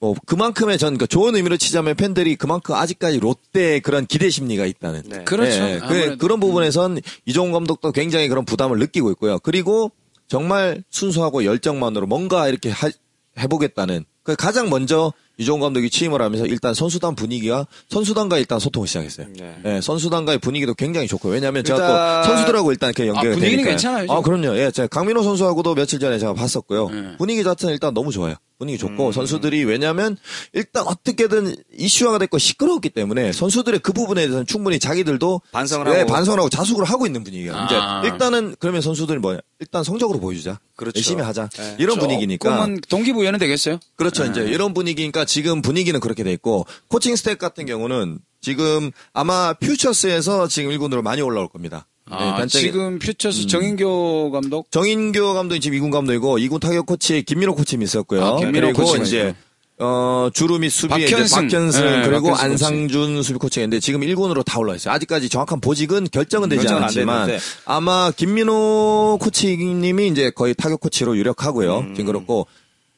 [0.00, 5.02] 뭐 그만큼의 전 그러니까 좋은 의미로 치자면 팬들이 그만큼 아직까지 롯데의 그런 기대 심리가 있다는.
[5.06, 5.24] 네.
[5.24, 5.60] 그렇죠.
[5.62, 6.16] 예, 그.
[6.16, 9.38] 그런 부분에선 이종운 감독도 굉장히 그런 부담을 느끼고 있고요.
[9.40, 9.90] 그리고
[10.26, 12.90] 정말 순수하고 열정만으로 뭔가 이렇게 하-
[13.38, 19.26] 해보겠다는 그 가장 먼저 이종운 감독이 취임을 하면서 일단 선수단 분위기와 선수단과 일단 소통을 시작했어요.
[19.36, 19.56] 네.
[19.64, 23.70] 예, 선수단과의 분위기도 굉장히 좋고 왜냐하면 제가 또 선수들하고 일단 이렇게 연결이 아, 분위기는 되니까.
[23.70, 24.16] 괜찮아요, 지금.
[24.16, 24.58] 아 그럼요.
[24.58, 26.90] 예, 제가 강민호 선수하고도 며칠 전에 제가 봤었고요.
[26.90, 27.16] 네.
[27.16, 28.34] 분위기 자체는 일단 너무 좋아요.
[28.58, 29.12] 분위기 좋고 음.
[29.12, 30.18] 선수들이 왜냐하면
[30.52, 36.12] 일단 어떻게든 이슈화가 됐고 시끄러웠기 때문에 선수들의 그 부분에 대해서는 충분히 자기들도 반성을 네, 하고.
[36.12, 38.02] 반성을 하고 자숙을 하고 있는 분위기가 아.
[38.02, 39.38] 이제 일단은 그러면 선수들이 뭐야?
[39.60, 40.58] 일단 성적으로 보여주자.
[40.76, 40.98] 그렇죠.
[40.98, 41.48] 열심히 하자.
[41.48, 41.76] 네.
[41.78, 42.50] 이런 분위기니까.
[42.50, 43.80] 조금은 동기부여는 되겠어요.
[43.96, 44.24] 그렇죠.
[44.24, 44.30] 네.
[44.30, 50.48] 이제 이런 분위기니까 지금 분위기는 그렇게 돼 있고 코칭 스태프 같은 경우는 지금 아마 퓨처스에서
[50.48, 51.86] 지금 1군으로 많이 올라올 겁니다.
[52.10, 57.22] 네, 아, 단장이- 지금 퓨처스 정인교 감독 정인교 감독이 지금 2군 감독이고 2군 타격 코치
[57.22, 58.24] 김민호 코치님 있었고요.
[58.24, 59.34] 아, 김민호 그리고 코치가 이제.
[59.82, 61.48] 어, 주루 및 수비에 박현승.
[61.48, 64.92] 박현승 네, 그리고 박현승 안상준 수비 코치인데 지금 1군으로 다 올라 있어요.
[64.92, 67.38] 아직까지 정확한 보직은 결정은 되지 결정은 안 않았지만.
[67.64, 71.78] 아마 김민호 코치님이 이제 거의 타격 코치로 유력하고요.
[71.78, 71.94] 음.
[71.94, 72.46] 지금 그렇고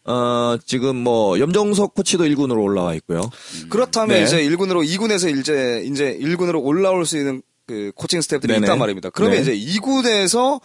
[0.05, 3.31] 어, 지금 뭐 염종석 코치도 1군으로 올라와 있고요.
[3.69, 4.25] 그렇다면 네.
[4.25, 8.67] 이제 1군으로 2군에서 이제 이제 1군으로 올라올 수 있는 그 코칭 스태프들이 네네.
[8.67, 9.11] 있단 말입니다.
[9.11, 9.43] 그러면 네.
[9.43, 10.61] 이제 2군에서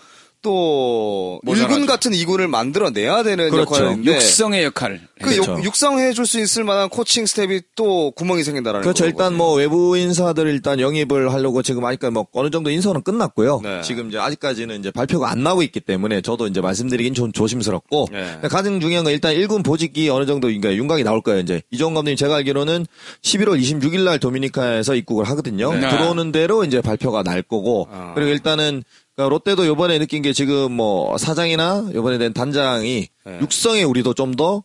[0.47, 1.75] 또 모자라죠.
[1.75, 3.75] 1군 같은 2군을 만들어내야 되는 그렇죠.
[3.75, 5.01] 역할인데 육성의 역할.
[5.21, 5.53] 그 그렇죠.
[5.57, 9.03] 육- 육성해 줄 수 있을 만한 코칭 스태프가 또 구멍이 생긴다라는 그렇죠.
[9.05, 9.25] 거거든요.
[9.25, 13.61] 일단 뭐 외부 인사들 일단 영입을 하려고 지금 아직까지 뭐 어느 정도 인선은 끝났고요.
[13.63, 13.81] 네.
[13.81, 18.39] 지금 이제 아직까지는 이제 발표가 안 나오고 있기 때문에 저도 이제 말씀드리긴 좀 조심스럽고 네.
[18.49, 21.39] 가장 중요한 건 일단 1군 보직이 어느 정도 그러니까 윤곽이 나올 거예요.
[21.39, 22.85] 이제 이종운 감독님 제가 알기로는
[23.23, 25.73] 11월 26일 날 도미니카에서 입국을 하거든요.
[25.73, 25.89] 네.
[25.89, 28.11] 들어오는 대로 이제 발표가 날 거고 아.
[28.15, 28.83] 그리고 일단은
[29.17, 33.39] 그러니까 롯데도 요번에 느낀 게 지금 뭐 사장이나 요번에 된 단장이 네.
[33.41, 34.63] 육성에 우리도 좀 더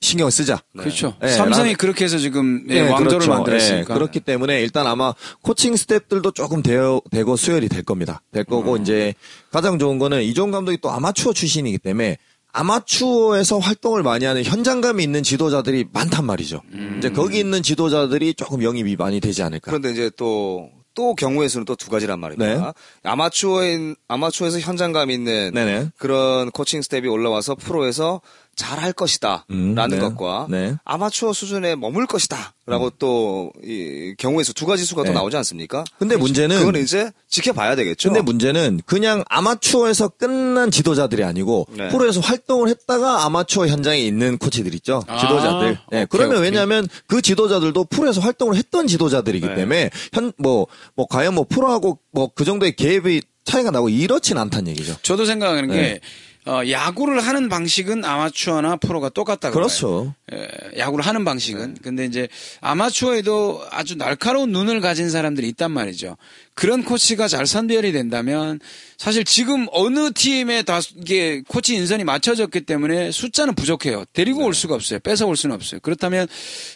[0.00, 0.60] 신경을 쓰자.
[0.76, 1.14] 그렇죠.
[1.22, 3.30] 네, 삼성이 라는- 그렇게 해서 지금 예, 네, 왕조를 그렇죠.
[3.30, 3.88] 만들었으니까.
[3.88, 8.20] 네, 그렇기 때문에 일단 아마 코칭 스태프들도 조금 되어, 되고 수혈이 될 겁니다.
[8.30, 8.82] 될 거고 음.
[8.82, 9.14] 이제
[9.50, 12.18] 가장 좋은 거는 이종 감독이 또 아마추어 출신이기 때문에
[12.52, 16.60] 아마추어에서 활동을 많이 하는 현장감이 있는 지도자들이 많단 말이죠.
[16.74, 16.96] 음.
[16.98, 19.70] 이제 거기 있는 지도자들이 조금 영입이 많이 되지 않을까.
[19.70, 22.72] 그런데 이제 또, 또 경우의 수는 또 두 가지란 말입니다.
[22.72, 22.72] 네.
[23.02, 25.90] 아마추어인, 아마추어에서 현장감 있는 네네.
[25.98, 28.20] 그런 코칭 스태프가 올라와서 프로에서
[28.56, 29.46] 잘할 것이다.
[29.50, 30.02] 음, 라는 네.
[30.02, 30.74] 것과 네.
[30.84, 32.54] 아마추어 수준에 머물 것이다.
[32.66, 35.08] 라고 또, 이 경우의 수 두 가지 수가 네.
[35.08, 35.84] 또 나오지 않습니까?
[35.98, 38.08] 근데 문제는 그건 이제 지켜봐야 되겠죠.
[38.08, 41.88] 근데 문제는 그냥 아마추어에서 끝난 지도자들이 아니고 네.
[41.88, 45.02] 프로에서 활동을 했다가 아마추어 현장에 있는 코치들 있죠.
[45.08, 45.78] 아, 지도자들.
[45.90, 46.42] 네, 오케이, 그러면.
[46.42, 49.54] 왜냐하면 그 지도자들도 프로에서 활동을 했던 지도자들이기 네.
[49.54, 54.96] 때문에 현뭐뭐 과연 뭐 프로하고 뭐 그 정도의 갭이 차이가 나고 이렇진 않다는 얘기죠.
[55.02, 55.74] 저도 생각하는 네.
[55.76, 56.00] 게
[56.46, 60.14] 어, 야구를 하는 방식은 아마추어나 프로가 똑같다고 그렇죠.
[60.30, 60.40] 봐요.
[60.74, 61.78] 예, 야구를 하는 방식은.
[61.82, 62.28] 근데 이제
[62.60, 66.16] 아마추어에도 아주 날카로운 눈을 가진 사람들이 있단 말이죠.
[66.54, 68.60] 그런 코치가 잘 선별이 된다면
[68.96, 74.04] 사실 지금 어느 팀에 다 이게 코치 인선이 맞춰졌기 때문에 숫자는 부족해요.
[74.12, 74.46] 데리고 네.
[74.46, 75.00] 올 수가 없어요.
[75.00, 75.80] 뺏어 올 수는 없어요.
[75.82, 76.28] 그렇다면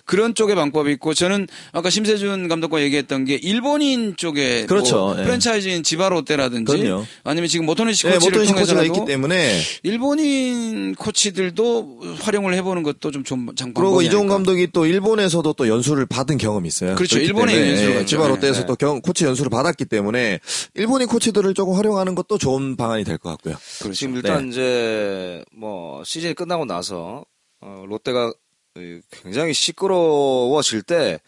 [0.05, 4.97] 그런 쪽의 방법이 있고 저는 아까 심세준 감독과 얘기했던 게 일본인 쪽에 그렇죠.
[4.97, 5.23] 뭐 예.
[5.25, 7.05] 프랜차이즈인 지바롯데라든지 그럼요.
[7.23, 13.23] 아니면 지금 모토니시 네, 코치를 코치가 통해서라도 있기 때문에 일본인 코치들도 활용을 해보는 것도 좀
[13.23, 14.27] 좋은 장 그리고 이종.
[14.29, 16.97] 감독이 또 일본에서도 또 연수를 받은 경험이 있어요.
[16.97, 17.19] 그렇죠.
[17.21, 18.07] 일본에 연수를 예, 받죠.
[18.07, 18.67] 지바 롯데에서 네.
[18.67, 20.41] 또 경- 코치 연수를 받 았기 때문에
[20.75, 23.55] 일본인 코치들을 조금 활용하는 것도 좋은 방안이 될 것 같고요.
[23.81, 23.93] 그렇죠.
[23.95, 27.25] 지금 일단 이제 뭐 시즌이 끝나고 나서
[27.61, 28.33] 어, 롯데가
[28.77, 31.19] 이 굉장히 시끄러워질 때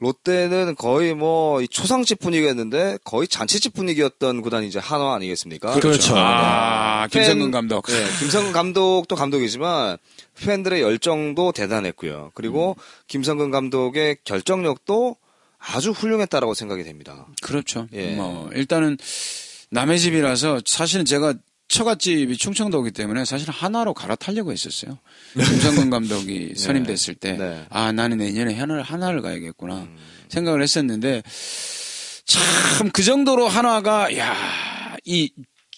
[0.00, 5.72] 롯데는 거의 뭐이 초상집 분위기였는데 거의 잔치집 분위기였던 구단이 이제 한화 아니겠습니까?
[5.74, 6.14] 그렇죠.
[6.16, 7.86] 아, 김성근 팬- 감독.
[7.86, 9.96] 네, 김성근 감독도 감독이지만
[10.44, 12.32] 팬들의 열정도 대단했고요.
[12.34, 15.16] 그리고 김성근 감독의 결정력도
[15.66, 17.26] 아주 훌륭했다라고 생각이 됩니다.
[17.42, 17.86] 그렇죠.
[17.92, 18.14] 예.
[18.14, 18.98] 뭐 일단은
[19.70, 21.34] 남의 집이라서 사실은 제가
[21.68, 24.98] 처갓집이 충청도이기 때문에 사실 하나로 갈아타려고 했었어요.
[25.32, 27.64] 김성근 감독이 선임됐을 때, 네.
[27.70, 29.88] 아 나는 내년에 하나를 하나를 가야겠구나
[30.28, 31.22] 생각을 했었는데
[32.26, 34.34] 참 그 정도로 한화가 야
[35.06, 35.30] 이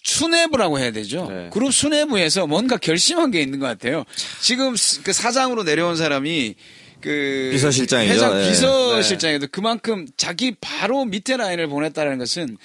[0.03, 1.27] 수뇌부라고 해야 되죠.
[1.29, 1.49] 네.
[1.51, 4.05] 그룹 수뇌부에서 뭔가 결심한 게 있는 것 같아요.
[4.39, 6.55] 지금 스- 그 사장으로 내려온 사람이
[7.01, 8.13] 그 비서실장이죠.
[8.13, 8.49] 회장 네.
[8.49, 12.57] 비서실장에도 그만큼 자기 바로 밑에 라인을 보냈다는 것은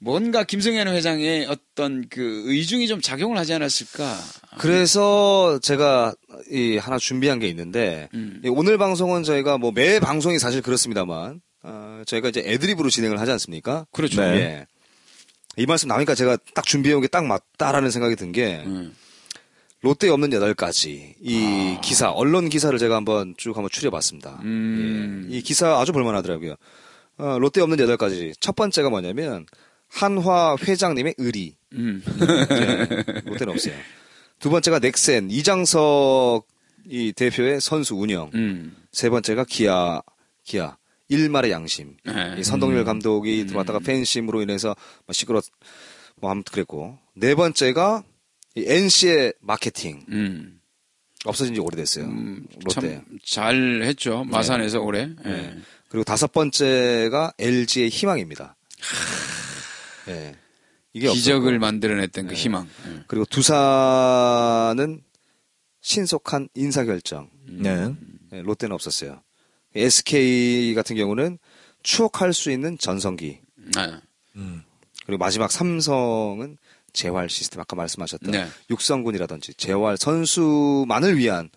[0.00, 4.16] 뭔가 김승현 회장의 어떤 그 의중이 좀 작용을 하지 않았을까.
[4.58, 6.14] 그래서 제가
[6.50, 8.40] 이 하나 준비한 게 있는데 음.
[8.44, 13.32] 이 오늘 방송은 저희가 뭐 매 방송이 사실 그렇습니다만 어, 저희가 이제 애드립으로 진행을 하지
[13.32, 13.86] 않습니까?
[13.92, 14.20] 그렇죠.
[14.20, 14.36] 네.
[14.36, 14.66] 예.
[15.56, 18.94] 이 말씀 나오니까 제가 딱 준비해온 게 딱 맞다라는 생각이 든 게 음.
[19.80, 24.40] 롯데 없는 여덟 가지 이 기사 언론 기사를 제가 한번 쭉 한번 추려봤습니다.
[24.42, 25.28] 음.
[25.30, 25.36] 예.
[25.36, 26.56] 이 기사 아주 볼만하더라고요.
[27.18, 29.46] 어, 롯데 없는 여덟 가지 첫 번째가 뭐냐면
[29.88, 31.56] 한화 회장님의 의리.
[31.74, 32.02] 음.
[32.48, 32.86] 네,
[33.24, 33.74] 롯데는 없어요.
[34.38, 36.46] 두 번째가 넥센 이장석
[36.86, 38.30] 이 대표의 선수 운영.
[38.34, 38.76] 음.
[38.92, 40.02] 세 번째가 기아
[40.42, 40.76] 기아
[41.08, 41.96] 일말의 양심.
[42.04, 42.36] 네.
[42.38, 44.74] 이 선동열 감독이 들어왔다가 팬심으로 인해서
[45.06, 45.40] 뭐 시끄러
[46.16, 48.17] 뭐 아무튼 그랬고 네 번째가 이
[48.66, 50.60] NC의 마케팅 음.
[51.24, 52.04] 없어진 지 오래됐어요.
[52.04, 53.02] 음, 롯데.
[53.24, 54.24] 참잘 했죠.
[54.24, 55.00] 마산에서 올해.
[55.24, 55.28] 예.
[55.28, 55.58] 네.
[55.88, 58.56] 그리고 다섯 번째가 LG의 희망입니다.
[60.06, 60.34] 네.
[60.92, 61.60] 이게 기적을 없었고.
[61.60, 62.68] 만들어냈던 그 희망.
[62.86, 63.04] 예.
[63.06, 65.02] 그리고 두산은
[65.80, 67.30] 신속한 인사 결정.
[67.46, 67.94] 네.
[68.30, 69.22] 네, 롯데는 없었어요.
[69.74, 71.38] SK 같은 경우는
[71.82, 73.40] 추억할 수 있는 전성기.
[73.76, 74.00] 아,
[75.06, 76.58] 그리고 마지막 삼성은
[76.92, 78.46] 재활 시스템 아까 말씀하셨던 네.
[78.70, 81.50] 육성군이라든지 재활 선수만을 위한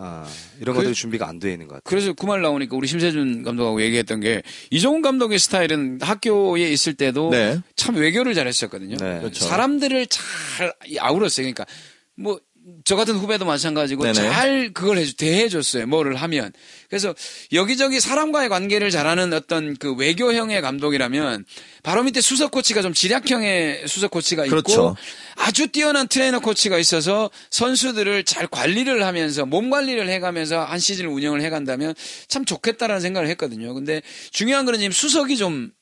[0.00, 0.24] 아,
[0.60, 1.82] 이런 그- 것들이 준비가 안 돼 있는 것 같아요.
[1.84, 7.30] 그래서 그 말 나오니까 우리 심세준 감독하고 얘기했던 게 이종훈 감독의 스타일은 학교에 있을 때도
[7.30, 7.58] 네.
[7.74, 8.96] 참 외교를 잘했었거든요.
[8.96, 9.18] 네.
[9.18, 9.44] 그렇죠.
[9.44, 11.42] 사람들을 잘 아우렀어요.
[11.44, 11.66] 그러니까
[12.14, 12.38] 뭐
[12.84, 14.14] 저 같은 후배도 마찬가지고 네네.
[14.14, 15.86] 잘 그걸 해주 대해줬어요.
[15.86, 16.52] 뭐를 하면
[16.88, 17.14] 그래서
[17.52, 21.44] 여기저기 사람과의 관계를 잘하는 어떤 그 외교형의 감독이라면
[21.82, 24.96] 바로 밑에 수석 코치가 좀 지략형의 수석 코치가 있고 그렇죠.
[25.36, 31.42] 아주 뛰어난 트레이너 코치가 있어서 선수들을 잘 관리를 하면서 몸 관리를 해가면서 한 시즌을 운영을
[31.42, 31.94] 해간다면
[32.28, 33.74] 참 좋겠다라는 생각을 했거든요.
[33.74, 35.72] 근데 중요한 거는 지금 수석이 좀좀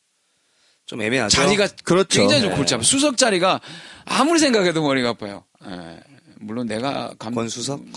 [1.00, 1.36] 애매하죠.
[1.36, 2.20] 자리가 그렇죠.
[2.20, 2.56] 굉장히 좀 네.
[2.56, 2.82] 골치 아파.
[2.82, 3.60] 수석 자리가
[4.04, 5.44] 아무리 생각해도 머리가 아파요.
[5.66, 6.15] 예.
[6.40, 7.82] 물론 내가 감 권수석?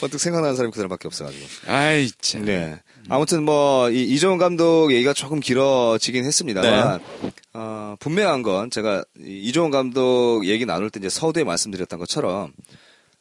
[0.00, 1.46] 번뜩 생각나는 사람이 그 사람밖에 없어가지고.
[1.68, 2.44] 아이 참.
[2.44, 2.78] 네.
[3.08, 7.30] 아무튼 뭐, 이, 이종훈 감독 얘기가 조금 길어지긴 했습니다만, 네.
[7.54, 12.52] 어, 분명한 건 제가 이- 이종훈 감독 얘기 나눌 때 이제 서두에 말씀드렸던 것처럼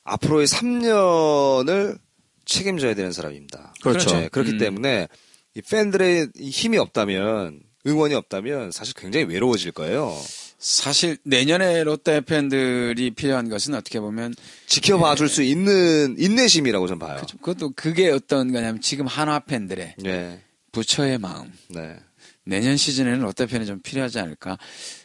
[0.04, 1.98] 앞으로의 3년을
[2.46, 3.74] 책임져야 되는 사람입니다.
[3.82, 4.12] 그렇죠.
[4.16, 4.58] 네, 그렇기 음.
[4.58, 5.08] 때문에
[5.56, 10.18] 이 팬들의 이 힘이 없다면, 응원이 없다면 사실 굉장히 외로워질 거예요.
[10.66, 14.34] 사실 내년에 롯데 팬들이 필요한 것은 어떻게 보면
[14.66, 17.20] 지켜봐 줄수 있는 인내심이라고 좀 봐요.
[17.20, 17.38] 그죠.
[17.38, 20.42] 그것도 그게 어떤 거냐면 지금 한화 팬들의 네.
[20.72, 21.54] 부처의 마음.
[21.68, 21.98] 네.
[22.46, 24.58] 내년 시즌에는 롯데 팬이 좀 필요하지 않을까.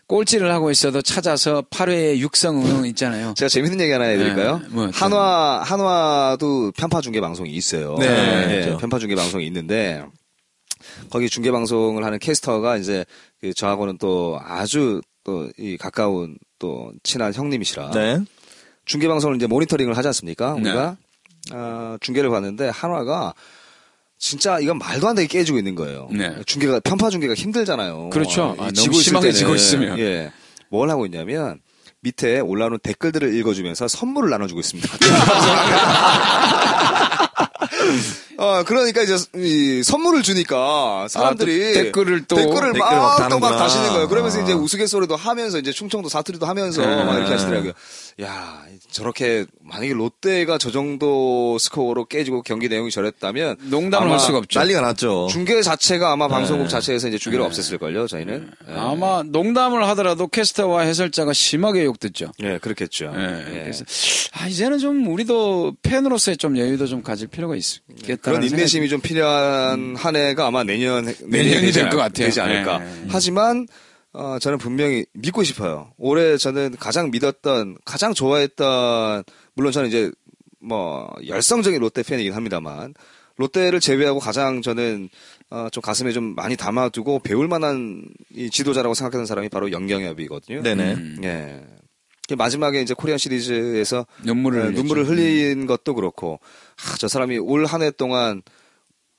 [0.07, 3.35] 꼴찌를 하고 있어도 찾아서 8회에 육성 응원 있잖아요.
[3.37, 4.61] 제가 재밌는 얘기 하나 해드릴까요?
[4.61, 7.99] 네, 뭐 한화 한화도 편파 중계 방송이 있어요.
[7.99, 8.79] 네, 예, 그렇죠.
[8.79, 10.07] 편파 중계 방송이 있는데
[11.11, 13.05] 거기 중계 방송을 하는 캐스터가 이제
[13.43, 18.21] 그 저하고는 또 아주 또 이 가까운 또 친한 형님이시라 네.
[18.85, 20.55] 중계 방송을 이제 모니터링을 하지 않습니까?
[20.55, 20.61] 네.
[20.63, 20.97] 우리가
[21.53, 23.35] 어, 중계를 봤는데 한화가
[24.19, 26.09] 진짜 이건 말도 안 되게 깨지고 있는 거예요.
[26.13, 26.37] 네.
[26.45, 28.11] 중계가 편파 중계가 힘들잖아요.
[28.11, 28.55] 그렇죠.
[28.59, 29.99] 이 아, 지고 심하게 지고 있으면.
[29.99, 30.33] 예.
[30.69, 31.61] 뭘 하고 있냐면
[32.01, 34.89] 밑에 올라오는 댓글들을 읽어주면서 선물을 나눠주고 있습니다.
[38.39, 43.57] 어, 그러니까 이제 이 선물을 주니까 사람들이 아, 또 댓글을 또- 댓글을 막막또막 다는구나.
[43.57, 44.09] 다시는 거예요.
[44.09, 44.43] 그러면서 아.
[44.43, 47.05] 이제 우스갯소리도 하면서 이제 충청도 사투리도 하면서 네.
[47.05, 47.73] 막 이렇게 하시더라고요.
[48.23, 54.59] 야, 저렇게 만약에 롯데가 저 정도 스코어로 깨지고 경기 내용이 저랬다면 농담을 할 수가 없죠.
[54.59, 55.29] 난리가 났죠.
[55.31, 56.69] 중계 자체가 아마 방송국 네.
[56.69, 58.07] 자체에서 이제 중계를 없앴을 걸요.
[58.07, 58.51] 저희는.
[58.69, 58.73] 예.
[58.75, 62.33] 아마 농담을 하더라도 캐스터와 해설자가 심하게 욕듣죠.
[62.43, 63.13] 예, 그렇겠죠.
[63.17, 63.61] 예, 예.
[63.63, 63.85] 그래서
[64.33, 68.33] 아 이제는 좀 우리도 팬으로서의 좀 여유도 좀 가질 필요가 있겠다.
[68.33, 71.15] 그런 인내심이 좀 필요한 한 해가 아마 내년 음.
[71.27, 72.27] 내년이 될 것 같아요.
[72.27, 72.81] 되지 않을까.
[72.85, 73.05] 예.
[73.09, 73.67] 하지만
[74.13, 75.93] 어, 저는 분명히 믿고 싶어요.
[75.97, 79.23] 올해 저는 가장 믿었던, 가장 좋아했던,
[79.55, 80.11] 물론 저는 이제
[80.61, 82.95] 뭐 열성적인 롯데 팬이긴 합니다만
[83.37, 85.09] 롯데를 제외하고 가장 저는
[85.49, 90.63] 어, 좀 가슴에 좀 많이 담아두고 배울 만한 이 지도자라고 생각하는 사람이 바로 영경엽이거든요.
[90.63, 90.93] 네네.
[90.95, 91.17] 음.
[91.25, 91.65] 예.
[92.37, 94.77] 마지막에 이제 코리안 시리즈에서 눈물을 예, 흘렸죠.
[94.83, 96.39] 눈물을 흘린 것도 그렇고
[96.77, 98.43] 아, 저 사람이 올 한 해 동안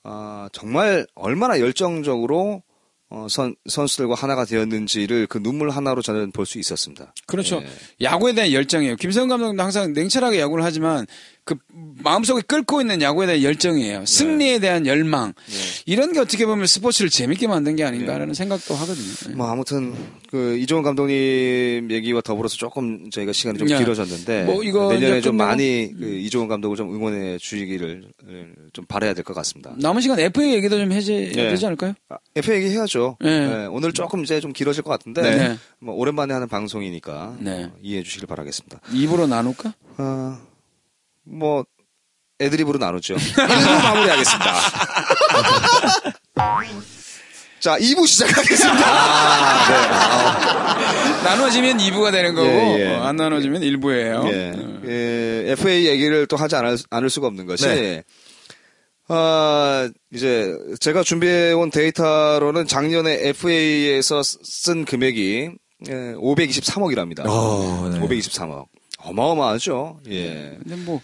[0.04, 2.62] 아, 정말 얼마나 열정적으로
[3.13, 7.13] 어, 선, 선수들과 하나가 되었는지를 그 눈물 하나로 저는 볼 수 있었습니다.
[7.28, 7.62] 그렇죠.
[7.62, 8.06] 예.
[8.06, 8.95] 야구에 대한 열정이에요.
[8.95, 11.06] 김성 감독도 항상 냉철하게 야구를 하지만
[11.43, 11.56] 그
[12.04, 14.06] 마음속에 끓고 있는 야구에 대한 열정이에요.
[14.06, 15.34] 승리에 대한 열망.
[15.88, 19.08] 이런 게 어떻게 보면 스포츠를 재밌게 만든 게 아닌가라는 생각도 하거든요.
[19.30, 19.34] 예.
[19.36, 19.93] 뭐 아무튼
[20.30, 23.77] 그 이종훈 감독님 얘기와 더불어서 조금 저희가 시간이 좀 네.
[23.77, 29.13] 길어졌는데 뭐 이거 내년에 좀 많이 그 이종훈 감독을 좀 응원해 주시기를 에, 좀 바라야
[29.15, 29.73] 될 것 같습니다.
[29.77, 30.99] 남은 시간 FA 얘기도 좀 네.
[30.99, 31.93] 되지 않을까요?
[32.10, 33.17] 아, FA 얘기 해야죠.
[33.19, 33.47] 네.
[33.47, 35.58] 네, 오늘 조금 이제 좀 길어질 것 같은데 네.
[35.80, 37.63] 뭐 오랜만에 하는 방송이니까 네.
[37.65, 38.80] 어, 이해해 주시길 바라겠습니다.
[38.93, 39.73] 입으로 나눌까?
[39.97, 40.38] 어,
[41.25, 41.65] 뭐
[42.39, 43.15] 애드립으로 나누죠.
[43.15, 44.53] 1부 마무리하겠습니다.
[47.60, 48.86] 자, 2부 시작하겠습니다.
[51.23, 52.88] 나눠지면 2부가 되는 거고 예, 예.
[52.95, 54.25] 어, 안 나눠지면 1부예요.
[54.34, 54.53] 예,
[54.86, 58.03] 예, FA 얘기를 또 하지 않을, 않을 수가 없는 것이, 네.
[59.07, 65.51] 아, 이제 제가 준비해온 데이터로는 작년에 FA에서 쓴 금액이
[65.89, 67.25] 예, 523억이랍니다.
[67.27, 67.99] 어, 네.
[67.99, 68.65] 523억.
[69.03, 69.99] 어마어마하죠.
[70.09, 70.57] 예.
[70.61, 71.01] 근데 뭐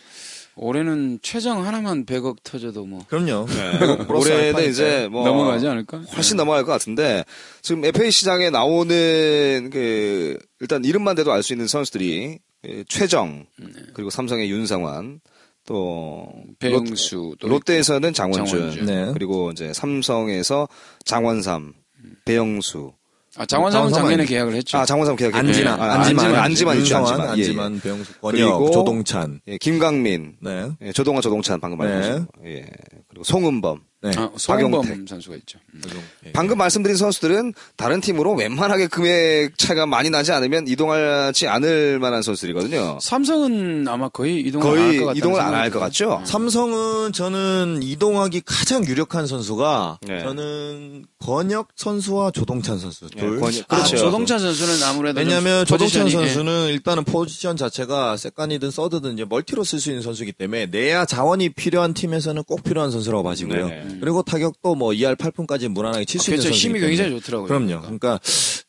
[0.56, 3.46] 올해는 최정 하나만 100억 터져도 뭐 그럼요.
[3.48, 3.78] 네.
[4.08, 4.70] 플러스 올해는.
[4.70, 6.00] 이제 뭐 넘어가지 않을까?
[6.16, 7.24] 훨씬 넘어갈 것 같은데
[7.62, 13.46] 지금 FA 시장에 나오는 그 일단 이름만 대도 알 수 있는 선수들이 그 최정
[13.94, 15.22] 그리고 삼성의 윤상환
[15.68, 16.28] 또
[16.60, 18.86] 배영수 또 롯데, 롯데 에서는 장원준, 장원준.
[18.86, 19.12] 네.
[19.14, 20.68] 그리고 이제 삼성에서
[21.06, 21.74] 장원삼,
[22.26, 22.94] 배영수
[23.38, 24.78] 아, 장원삼은 장원삼 작년에 아니- 계약을 했죠.
[24.78, 27.46] 아 장원삼 계약했 안지만, 아, 안지만, 안지만 안지만 있죠 윤성환, 안지만 예, 예.
[27.46, 29.42] 안지만, 배영수, 권혁, 그리고 조동찬.
[29.48, 30.70] 예, 김강민 네.
[30.82, 31.86] 예, 조동아 조동찬 방금 네.
[31.94, 32.32] 말씀하신 거.
[32.50, 32.66] 예.
[33.10, 34.12] 그리고 송은범 네.
[34.16, 35.08] 아, 박용택.
[35.08, 35.58] 선수가 있죠.
[35.74, 35.82] 음.
[36.34, 43.00] 방금 말씀드린 선수들은 다른 팀으로 웬만하게 금액 차이가 많이 나지 않으면 이동하지 않을 만한 선수들이거든요.
[43.02, 45.80] 삼성은 아마 거의 이동을 안할 거의 것 같다는 이동을 안 할 것.
[45.80, 46.22] 같죠?
[46.26, 50.22] 삼성은 저는 이동하기 가장 유력한 선수가 네.
[50.22, 53.40] 저는 권혁 선수와 조동찬 선수 네, 둘.
[53.40, 53.98] 권혁- 아, 그렇죠.
[53.98, 56.28] 조동찬 선수는 아무래도 좀 왜냐하면 조동찬 포지션이, 예.
[56.34, 61.50] 선수는 일단은 포지션 자체가 second이든 서드든 이제 멀티로 쓸 수 있는 선수이기 때문에 내야 자원이
[61.50, 63.68] 필요한 팀에서는 꼭 필요한 선수라고 봐지고요.
[63.68, 63.87] 네.
[64.00, 66.58] 그리고 타격도 뭐 2할 8푼까지 무난하게 칠수 있는 그렇죠.
[66.58, 67.48] 힘이 굉장히 좋더라고요.
[67.48, 67.82] 그럼요.
[67.82, 68.20] 그러니까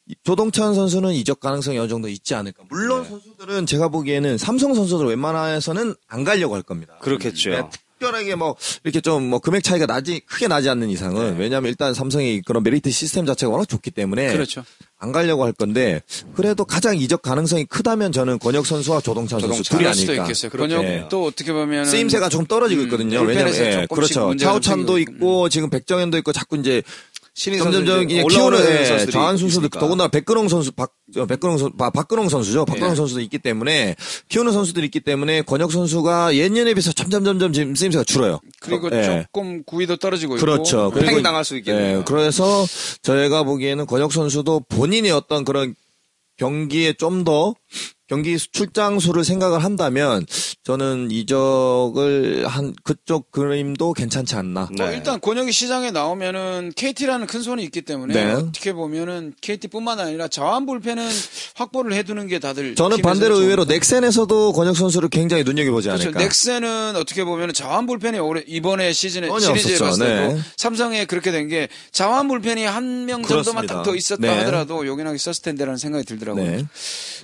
[0.07, 2.65] 이- 조동찬 선수는 이적 가능성이 어느 정도 있지 않을까.
[2.71, 3.09] 물론 네.
[3.11, 6.97] 선수들은 제가 보기에는 삼성 선수들 웬만해서는 안 가려고 할 겁니다.
[7.03, 7.51] 그렇겠죠.
[7.51, 11.41] 네, 특별하게 뭐 이렇게 좀 뭐 금액 차이가 나지 크게 나지 않는 이상은 네.
[11.43, 14.65] 왜냐하면 일단 삼성이 그런 메리트 시스템 자체가 워낙 좋기 때문에 그렇죠.
[15.01, 16.03] 안 가려고 할 건데
[16.35, 19.79] 그래도 가장 이적 가능성이 크다면 저는 권혁 선수와 조동찬, 선수 조동찬.
[19.79, 20.25] 둘이 아닐까.
[20.25, 20.51] 있겠어요.
[20.51, 23.25] 권혁도 어떻게 보면 쓰임새가 조금 떨어지고 음, 있거든요.
[23.25, 24.15] 불펜에서 왜냐면 예, 그렇죠.
[24.31, 26.83] 좀 차우찬도 있고 지금 백정현도 있고 자꾸 이제
[27.39, 29.79] 신인 점점점 키우는 예, 선수도 있으니까.
[29.79, 32.65] 더군다나 백근홍 선수 박 어, 백근홍 선 박- 박근홍 선수죠.
[32.65, 32.95] 박근홍 예.
[32.97, 33.95] 선수도 있기 때문에
[34.29, 38.41] 키우는 선수들이 있기 때문에 권혁 선수가 예년에 비해서 점점점점 지금 쓰임새가 줄어요.
[38.61, 39.25] 그리고 예.
[39.33, 40.89] 조금 구위도 떨어지고 그렇죠.
[40.93, 41.99] 있고 팽 당할 수 있겠네요.
[42.01, 42.67] 예, 그래서
[43.03, 45.77] 저희가 보기에는 권혁 선수도 본인의 어떤 그런
[46.39, 47.55] 경기에 좀 더
[48.09, 50.25] 경기 출장 수를 생각을 한다면
[50.65, 54.69] 저는 이적을 한 그쪽 그림도 괜찮지 않나.
[54.77, 54.97] 뭐 네.
[54.97, 58.33] 일단 권혁이 시장에 나오면은 KT라는 큰 손이 있기 때문에 네.
[58.33, 61.07] 어떻게 보면은 KT뿐만 아니라 자완 불펜은
[61.57, 63.73] 확보를 해두는 게 다들 저는 반대로 좋은 의외로 거.
[63.75, 66.05] 넥센에서도 권혁 선수를 굉장히 눈여겨보지 그렇죠.
[66.05, 66.21] 않을까.
[66.21, 69.85] 넥센은 어떻게 보면 자완 불펜이 올해 이번에 시즌에 시리즈에 없었죠.
[69.85, 70.39] 봤을 네.
[70.57, 73.67] 삼성에 그렇게 된 게 자완 불펜이 한 명 정도만.
[73.67, 74.29] 딱 더 있었다 네.
[74.39, 76.45] 하더라도 요긴하게 썼을 텐데라는 생각이 들더라고요.
[76.45, 76.65] 네.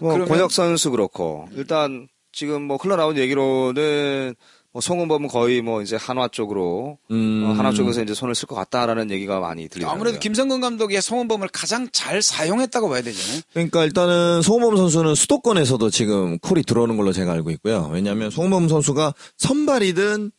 [0.01, 4.35] 뭐 권혁 선수 그렇고 일단 지금 뭐 흘러나온 얘기로는
[4.73, 7.45] 뭐 송은범은 거의 뭐 이제 한화 쪽으로 음.
[7.47, 9.95] 어, 한화 쪽에서 이제 손을 쓸 것 같다라는 얘기가 많이 들리더라고요.
[9.95, 13.41] 아무래도 김성근 감독이 송은범을 가장 잘 사용했다고 봐야 되잖아요.
[13.53, 17.89] 그러니까 일단은 송범 선수는 수도권에서도 지금 콜이 들어오는 걸로 제가 알고 있고요.
[17.93, 20.33] 왜냐하면 송범 선수가 선발이든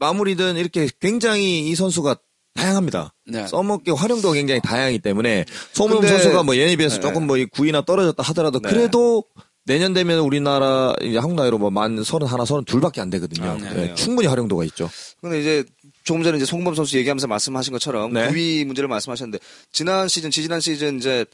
[0.00, 2.16] 마무리든 이렇게 굉장히 이 선수가
[2.54, 3.14] 다양합니다.
[3.28, 3.46] 네.
[3.46, 7.02] 써먹기 활용도가 굉장히 다양하기 때문에 송범 근데- 선수가 뭐 예에 비해서 네.
[7.02, 8.68] 조금 뭐이 구위나 떨어졌다 하더라도 네.
[8.68, 9.22] 그래도
[9.66, 13.50] 내년 되면 우리나라 이제 한국 나이로 뭐만 서른 하나 서른 둘밖에 안 되거든요.
[13.50, 13.94] 아, 네, 그래요?
[13.96, 14.88] 충분히 활용도가 있죠.
[15.20, 15.64] 근데 이제
[16.04, 18.28] 조금 전에 이제 송범 선수 얘기하면서 말씀하신 것처럼 네.
[18.28, 19.38] 구위 문제를 말씀하셨는데
[19.72, 21.26] 지난 시즌 지지난 시즌 이제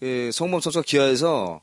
[0.00, 1.62] 그 송범 선수가 기아에서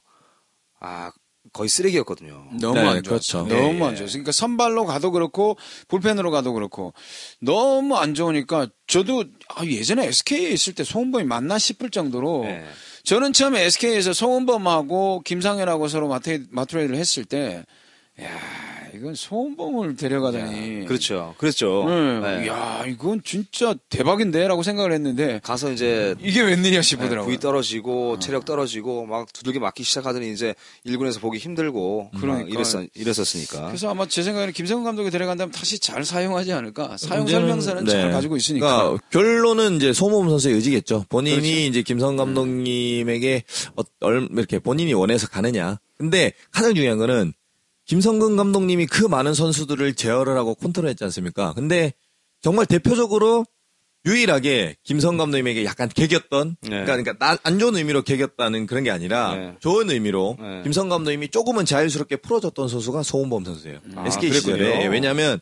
[0.80, 1.12] 아
[1.54, 2.44] 거의 쓰레기였거든요.
[2.60, 3.46] 너무 네, 안 좋았죠.
[3.46, 3.56] 그렇죠.
[3.56, 3.98] 너무 예, 안 예.
[3.98, 4.08] 좋았어요.
[4.08, 5.58] 그러니까 선발로 가도 그렇고
[5.88, 6.94] 불펜으로 가도 그렇고
[7.40, 12.66] 너무 안 좋으니까 저도 아, 예전에 SK에 있을 때 송은범이 맞나 싶을 정도로 네.
[13.06, 17.64] 저는 처음에 SK에서 송은범하고 김상현하고 서로 마트, 마트레이드를 했을 때
[18.22, 18.30] 야,
[18.98, 20.86] 이건 송은범을 데려가다니.
[20.86, 21.36] 그렇죠.
[21.38, 21.86] 그랬죠.
[21.88, 22.20] 네.
[22.20, 22.48] 네.
[22.48, 27.26] 야, 이건 진짜 대박인데라고 생각을 했는데 가서 이제 이게 웬일이야 네, 싶더라고요.
[27.26, 32.44] 부위 떨어지고 체력 떨어지고 막 두들겨 맞기 시작하더니 이제 1군에서 보기 힘들고 그러니까.
[32.44, 33.68] 막 이랬었, 이랬었으니까.
[33.68, 36.98] 그래서 아마 제 생각에는 김성근 감독이 데려간다면 다시 잘 사용하지 않을까.
[36.98, 38.12] 사용 설명서는 잘 네.
[38.12, 38.84] 가지고 있으니까.
[38.84, 41.06] 그러니까 결론은 이제 소모범 선수의 의지겠죠.
[41.10, 41.50] 본인이 그렇죠.
[41.50, 43.44] 이제 김성 감독님에게
[43.76, 45.80] 어, 얼, 이렇게 본인이 원해서 가느냐.
[45.98, 47.34] 근데 가장 중요한 거는
[47.86, 51.54] 김성근 감독님이 그 많은 선수들을 제어를 하고 컨트롤 했지 않습니까?
[51.54, 51.94] 근데
[52.42, 53.46] 정말 대표적으로
[54.06, 56.70] 유일하게 김성 감독님에게 약간 개겼던, 네.
[56.70, 59.56] 그러니까, 그러니까 나- 안 좋은 의미로 개겼다는 그런 게 아니라 네.
[59.60, 60.62] 좋은 의미로 네.
[60.64, 63.80] 김성 감독님이 조금은 자유스럽게 풀어줬던 선수가 소은범 선수예요.
[63.96, 64.32] 아, SK.
[64.32, 65.40] 시절에 예, 왜냐하면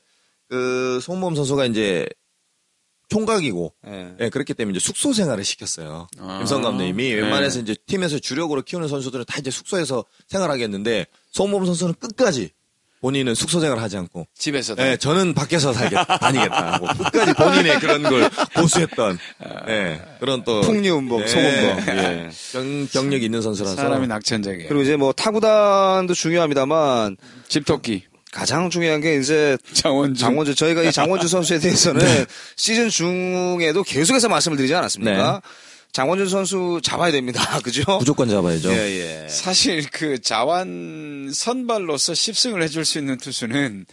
[0.48, 2.08] 그 소은범 선수가 이제
[3.14, 4.16] 총각이고 네.
[4.22, 6.07] 예, 그렇기 때문에 이제 숙소 생활을 시켰어요.
[6.20, 6.38] 아.
[6.39, 7.22] 김성 감독님이 네.
[7.22, 12.49] 웬만해서 이제 팀에서 주력으로 키우는 선수들은 다 이제 숙소에서 생활하겠는데 송범 선수는 끝까지
[13.01, 14.82] 본인은 숙소 생활을 하지 않고 집에서도.
[14.82, 19.20] 예, 저는 밖에서 살겠다, 다니겠다 하고 끝까지 본인의 그런 걸 고수했던
[19.68, 21.84] 예, 그런 또 풍류음봉, 예, 소음봉.
[21.89, 24.70] 예, 경, 경력 있는 선수라서 사람이 낙천적이에요.
[24.70, 28.05] 그리고 이제 뭐 타구단도 중요합니다만 집토끼.
[28.34, 30.20] 가장 중요한 게 이제 장원주.
[30.20, 32.02] 장원주 저희가 이 장원주 선수에 대해서는
[32.58, 35.42] 시즌 중에도 계속해서 말씀을 드리지 않았습니까?
[35.92, 37.44] 장원준 선수 잡아야 됩니다.
[37.62, 37.84] 그죠?
[38.00, 38.72] 무조건 잡아야죠.
[38.72, 39.28] 예, 예.
[39.30, 43.86] 사실 그 자완 선발로서 10승을 해줄 수 있는 투수는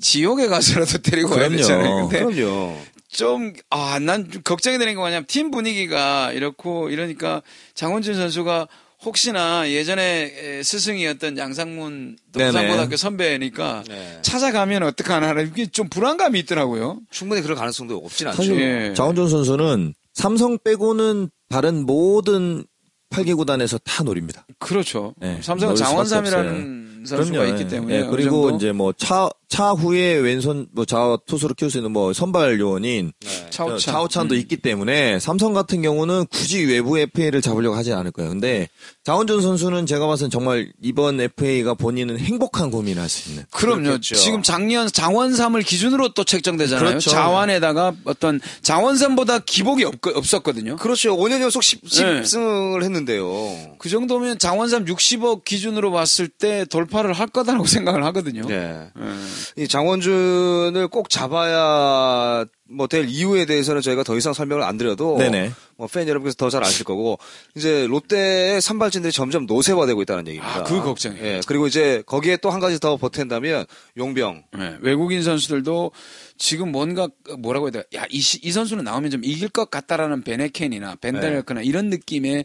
[0.00, 1.56] 지옥에 가서라도 데리고 가야 그럼요.
[1.58, 2.08] 되잖아요.
[2.08, 2.76] 근데 그럼요.
[3.08, 7.42] 좀, 아, 난 좀 걱정이 되는 게 뭐냐면 팀 분위기가 이렇고 이러니까
[7.76, 8.66] 장원준 선수가
[9.04, 12.46] 혹시나 예전에 스승이었던 양상문 네네.
[12.50, 14.18] 부산고등학교 선배니까 네.
[14.22, 17.00] 찾아가면 어떡하나 이게 좀 불안감이 있더라고요.
[17.10, 18.36] 충분히 그럴 가능성도 없진 않죠.
[18.36, 18.94] 사실 예.
[18.94, 22.64] 장원준 선수는 삼성 빼고는 다른 모든
[23.10, 24.44] 8개 구단에서 다 노립니다.
[24.58, 25.14] 그렇죠.
[25.20, 27.52] 네, 삼성은 장원삼이라는 선수가 그럼요.
[27.52, 31.76] 있기 때문에 예, 어느 그리고 이제 뭐 차 차후에 왼손 뭐 좌 투수로 키울 수
[31.78, 33.50] 있는 뭐 선발 요원인 네.
[33.50, 33.78] 차오찬.
[33.78, 38.30] 차오찬도 있기 때문에 삼성 같은 경우는 굳이 외부 FA를 잡으려고 하지 않을 거예요.
[38.30, 38.68] 근데
[39.04, 43.44] 장원준 선수는 제가 봐서는 정말 이번 FA가 본인은 행복한 고민을 할 수 있는.
[43.50, 43.82] 그럼요.
[43.82, 44.14] 그렇겠죠.
[44.14, 46.88] 지금 작년 장원삼을 기준으로 또 책정되잖아요.
[46.88, 47.10] 그렇죠.
[47.10, 50.76] 자완에다가 어떤 장원삼보다 기복이 없, 없었거든요.
[50.76, 51.14] 그렇죠.
[51.16, 52.22] 5년 연속 10, 네.
[52.22, 53.76] 10승을 했는데요.
[53.78, 58.46] 그 정도면 장원삼 60억 기준으로 봤을 때 돌파를 할 거다라고 생각을 하거든요.
[58.46, 58.88] 네.
[58.98, 59.62] 예.
[59.62, 65.52] 이 장원준을 꼭 잡아야 뭐될 이유에 대해서는 저희가 더 이상 설명을 안 드려도 네네.
[65.76, 67.18] 뭐 팬 여러분께서 더 잘 아실 거고
[67.54, 70.60] 이제 롯데의 선발진들이 점점 노쇠화되고 있다는 얘기입니다.
[70.60, 71.24] 아, 그 걱정이에요.
[71.24, 71.40] 예.
[71.46, 73.66] 그리고 이제 거기에 또 한 가지 더 보탠다면
[73.98, 74.44] 용병.
[74.58, 75.90] 네, 외국인 선수들도
[76.38, 77.08] 지금 뭔가
[77.38, 77.84] 뭐라고 해야 돼?
[77.96, 82.44] 야, 이, 시- 이 선수는 나오면 좀 이길 것 같다라는 베네켄이나 벤달크나 이런 느낌의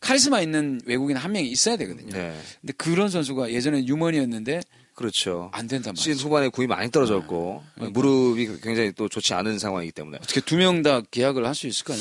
[0.00, 2.10] 카리스마 있는 외국인 한 명이 있어야 되거든요.
[2.12, 2.34] 네.
[2.60, 4.62] 근데 그런 선수가 예전에 유먼이었는데
[5.00, 5.48] 그렇죠.
[5.54, 6.02] 안 된단 말이죠.
[6.12, 10.82] 시즌 후반에 구위 많이 떨어졌고 무릎이 굉장히 또 좋지 않은 상황이기 때문에 어떻게 두 명
[10.82, 11.98] 다 계약을 할 수 있을까요?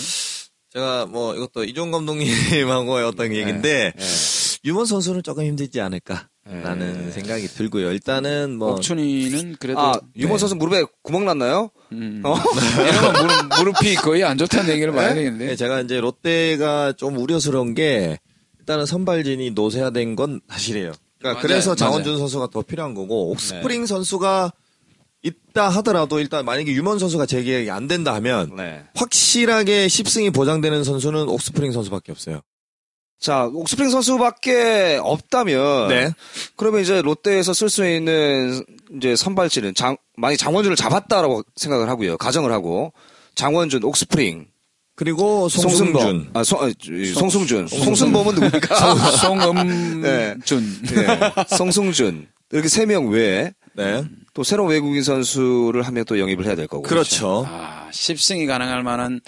[0.73, 4.05] 제가 뭐 이것도 이종 감독님하고의 어떤 얘기인데 네.
[4.65, 7.11] 유먼 선수는 조금 힘들지 않을까 라는 네.
[7.11, 7.91] 생각이 들고요.
[7.91, 10.37] 일단은 뭐 옥춘이는 그래도 아 유먼 네.
[10.39, 11.71] 선수 무릎에 구멍 났나요?
[11.93, 12.35] 음, 어?
[13.55, 15.55] 무릎, 무릎이 거의 안 좋다는 얘기를 네, 되겠는데.
[15.55, 18.19] 제가 이제 롯데가 좀 우려스러운 게
[18.59, 20.91] 일단은 선발진이 노쇠화된 건 사실이에요.
[21.19, 21.41] 그러니까 맞아요.
[21.41, 21.75] 그래서 맞아요.
[21.75, 24.51] 장원준 선수가 더 필요한 거고 옥스프링 선수가
[25.21, 28.83] 있다 하더라도 일단 만약에 유먼 선수가 재계약이 안 된다 하면 네.
[28.95, 32.41] 확실하게 10승이 보장되는 선수는 옥스프링 선수밖에 없어요.
[33.19, 36.11] 자 옥스프링 선수밖에 없다면 네.
[36.55, 38.63] 그러면 이제 롯데에서 쓸 수 있는
[38.95, 42.17] 이제 선발진은 장 만약 장원준을 잡았다라고 생각을 하고요.
[42.17, 42.93] 가정을 하고
[43.35, 44.47] 장원준, 옥스프링,
[44.99, 46.31] 그리고 송승준.
[46.33, 48.95] 아, 송, 아, 이, 송승준, 송승범은 누굽니까?
[48.95, 50.01] 송음준.
[50.03, 50.35] 네.
[50.35, 51.19] 네.
[51.55, 54.03] 송승준 이렇게 세 명 외에 네.
[54.33, 56.83] 또 새로운 외국인 선수를 한명또 영입을 해야 될 거고.
[56.83, 57.45] 그렇죠.
[57.47, 59.19] 아, 10승이 가능할 만한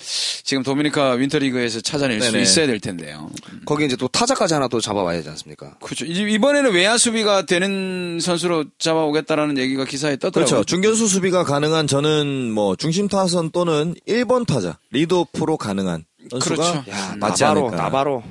[0.44, 2.44] 지금 도미니카 윈터리그에서 찾아낼 수 네네.
[2.44, 3.30] 있어야 될 텐데요.
[3.66, 5.76] 거기 이제 또 타자까지 하나 또 잡아와야 되지 않습니까?
[5.82, 6.06] 그렇죠.
[6.06, 10.46] 이번에는 외야 수비가 되는 선수로 잡아오겠다라는 얘기가 기사에 떴더라고요.
[10.46, 10.64] 그렇죠.
[10.64, 16.92] 중견수 수비가 가능한 저는 뭐 중심 타선 또는 1번 타자 리드오프로 가능한 선수가 그렇죠.
[16.92, 17.84] 야, 맞지 나바로, 않을까.
[17.84, 18.24] 나바로.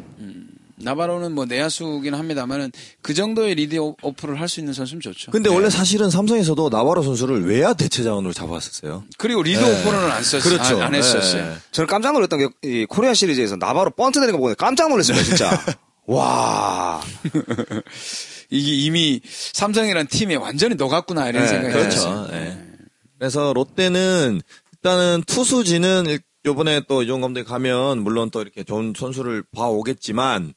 [0.82, 2.72] 나바로는 뭐 내야수긴 합니다만은
[3.02, 5.30] 그 정도의 리드 오프를 할 수 있는 선수면 좋죠.
[5.30, 9.04] 근데 원래 사실은 삼성에서도 나바로 선수를 외야 대체 자원으로 잡아왔었어요.
[9.18, 9.80] 그리고 리드 네.
[9.80, 10.42] 오프는 안 썼어요.
[10.42, 10.76] 그렇죠.
[10.76, 11.44] 안, 안 했었어요.
[11.50, 11.54] 네.
[11.72, 15.50] 저는 깜짝 놀랐던 게이 코리아 시리즈에서 나바로 번트 내는 거 보고 깜짝 놀랐습니다, 진짜.
[16.06, 17.00] 와.
[18.50, 19.20] 이게 이미
[19.52, 21.90] 삼성이라는 팀에 완전히 녹았구나 이런 네, 생각이 그렇죠.
[22.00, 22.28] 들었어요.
[22.32, 22.58] 네.
[23.18, 24.40] 그래서 롯데는
[24.72, 30.54] 일단은 투수진은 일- 요번에 또 이종 감독이 가면 물론 또 이렇게 좋은 선수를 봐오겠지만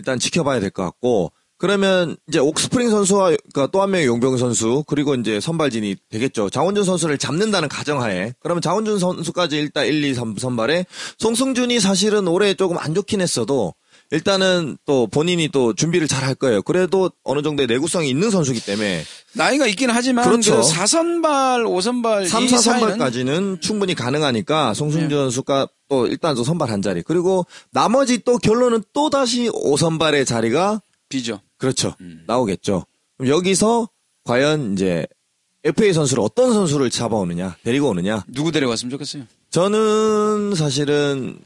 [0.00, 4.82] 일단 지켜봐야 될 것 같고 그러면 이제 옥스프링 선수와 그러니까 또 한 명의 용병 선수
[4.86, 6.48] 그리고 이제 선발진이 되겠죠.
[6.48, 10.86] 장원준 선수를 잡는다는 가정하에 그러면 장원준 선수까지 일단 1, 2, 3 선발에
[11.18, 13.74] 송승준이 사실은 올해 조금 안 좋긴 했어도
[14.12, 16.60] 일단은 또 본인이 또 준비를 잘 할 거예요.
[16.62, 20.56] 그래도 어느 정도의 내구성이 있는 선수기 때문에 나이가 있긴 하지만 그렇죠.
[20.56, 25.14] 그 4선발, 5선발 3, 이 4선발까지는 충분히 가능하니까 송승준 네.
[25.14, 30.82] 선수가 또 일단 저 선발 한 자리 그리고 나머지 또 결론은 또 다시 5선발의 자리가
[31.08, 31.40] 비죠.
[31.56, 32.24] 그렇죠 음.
[32.26, 32.84] 나오겠죠.
[33.16, 33.88] 그럼 여기서
[34.24, 35.06] 과연 이제
[35.64, 39.24] FA 선수를 어떤 선수를 잡아오느냐 데리고 오느냐 누구 데려갔으면 좋겠어요.
[39.50, 41.38] 저는 사실은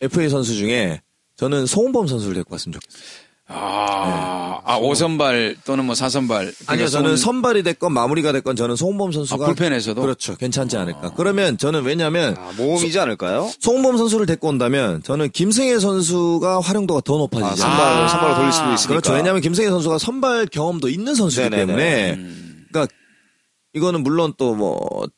[0.00, 1.00] FA 선수 중에
[1.42, 3.02] 저는 송범 선수를 데리고 왔으면 좋겠어요.
[3.48, 6.54] 아, 아 5선발 또는 뭐 4선발.
[6.68, 10.00] 아니요, 저는 선발이 됐건 마무리가 됐건 저는 송범 선수가 아, 불펜에서도?
[10.00, 11.14] 그렇죠, 괜찮지 않을까.
[11.16, 13.50] 그러면 저는 왜냐하면 아, 모험이지 않을까요?
[13.58, 17.56] 송범 선수를 데리고 온다면 저는 김승혜 선수가 활용도가 더 아, 높아지죠.
[17.56, 18.88] 선발, 선발로 돌릴 수도 있으니까.
[18.88, 19.12] 그렇죠.
[19.14, 21.66] 왜냐하면 김승혜 선수가 선발 경험도 있는 선수이기 네네네.
[21.66, 22.66] 때문에 음.
[22.70, 22.94] 그러니까
[23.74, 25.08] 이거는 물론 또 뭐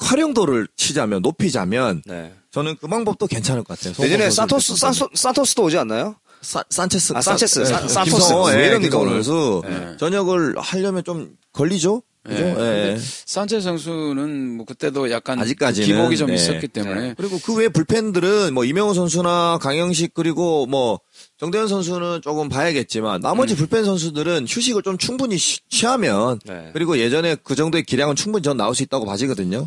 [0.00, 2.34] 활용도를 치자면 높이자면 네.
[2.50, 3.94] 저는 그 방법도 괜찮을 것 같아요.
[3.98, 6.16] 내년에 선수를 산토스, 산토, 산토스도 오지 않나요?
[6.40, 7.12] 사, 산체스.
[7.16, 7.64] 아, 산체스.
[7.64, 8.32] 산- 산- 예, 산토스.
[8.56, 9.92] 왜 김성호 오늘?
[9.92, 9.96] 예.
[9.98, 12.02] 전역을 하려면 좀 걸리죠?
[12.24, 12.42] 그죠?
[12.44, 12.92] 예.
[12.94, 12.98] 예.
[13.26, 16.34] 산체 선수는 뭐 그때도 약간 아직까지는, 기복이 좀 네.
[16.34, 21.00] 있었기 때문에 그리고 그 외 불펜들은 뭐 이명호 선수나 강영식 그리고 뭐
[21.40, 26.70] 정대현 선수는 조금 봐야겠지만 나머지 불펜 선수들은 휴식을 좀 충분히 쉬- 취하면 네.
[26.72, 29.66] 그리고 예전에 그 정도의 기량은 충분히 전 나올 수 있다고 봐지거든요.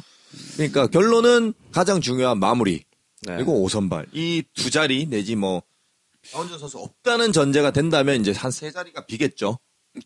[0.55, 2.83] 그러니까 결론은 가장 중요한 마무리
[3.23, 3.35] 네.
[3.35, 5.61] 그리고 5선발 이 두 자리 내지 뭐
[6.31, 9.57] 강원준 선수 없다는 전제가 된다면 이제 한 세 자리가 비겠죠.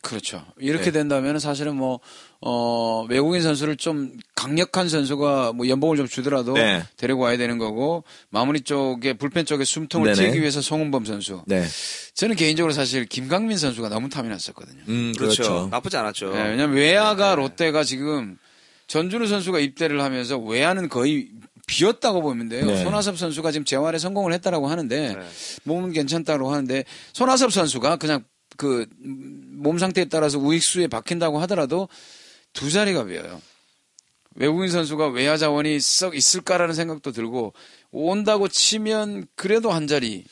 [0.01, 0.43] 그렇죠.
[0.57, 0.91] 이렇게 네.
[0.93, 1.99] 된다면 사실은 뭐,
[2.41, 6.83] 어, 외국인 선수를 좀 강력한 선수가 뭐 연봉을 좀 주더라도 네.
[6.97, 10.27] 데리고 와야 되는 거고 마무리 쪽에 불펜 쪽에 숨통을 네네.
[10.29, 11.43] 튀기 위해서 송은범 선수.
[11.45, 11.63] 네.
[12.15, 14.81] 저는 개인적으로 사실 김강민 선수가 너무 탐이 났었거든요.
[14.87, 15.43] 음, 그렇죠.
[15.43, 15.67] 그렇죠.
[15.69, 16.33] 나쁘지 않았죠.
[16.33, 18.39] 네, 왜냐면 외야가 롯데가 지금
[18.87, 21.29] 전준우 선수가 입대를 하면서 외야는 거의
[21.67, 22.65] 비었다고 보면 돼요.
[22.65, 22.83] 네.
[22.83, 25.27] 손아섭 선수가 지금 재활에 성공을 했다라고 하는데 네.
[25.63, 26.83] 몸은 괜찮다고 하는데
[27.13, 28.23] 손아섭 선수가 그냥
[28.57, 28.85] 그
[29.65, 31.89] 몸 상태에 따라서 우익수에 박힌다고 하더라도
[32.53, 33.41] 두 자리가 비어요.
[34.35, 37.53] 외국인 선수가 외야 자원이 썩 있을까라는 생각도 들고
[37.95, 40.23] 온다고 치면 그래도 한 자리.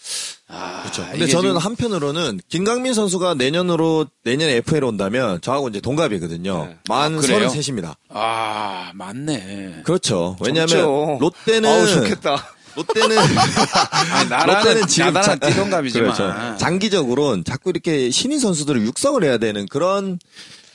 [0.47, 1.03] 아, 그렇죠.
[1.11, 6.66] 근데 저는 지금 한편으로는 김강민 선수가 내년으로 내년에 FA로 온다면 저하고 이제 동갑이거든요.
[6.66, 6.78] 네.
[6.89, 7.47] 만 아, 그래요?
[7.47, 7.95] 33입니다.
[8.09, 9.82] 아 맞네.
[9.84, 10.36] 그렇죠.
[10.41, 11.18] 왜냐하면.
[11.20, 12.53] 롯데는 아우 좋겠다.
[12.76, 13.18] 롯데는
[14.11, 16.57] 아니, 나라는 롯데는 지금 나라는 자- 띠동갑이지만 그렇죠.
[16.57, 20.20] 장기적으로는 자꾸 이렇게 신인 선수들을 육성을 해야 되는 그런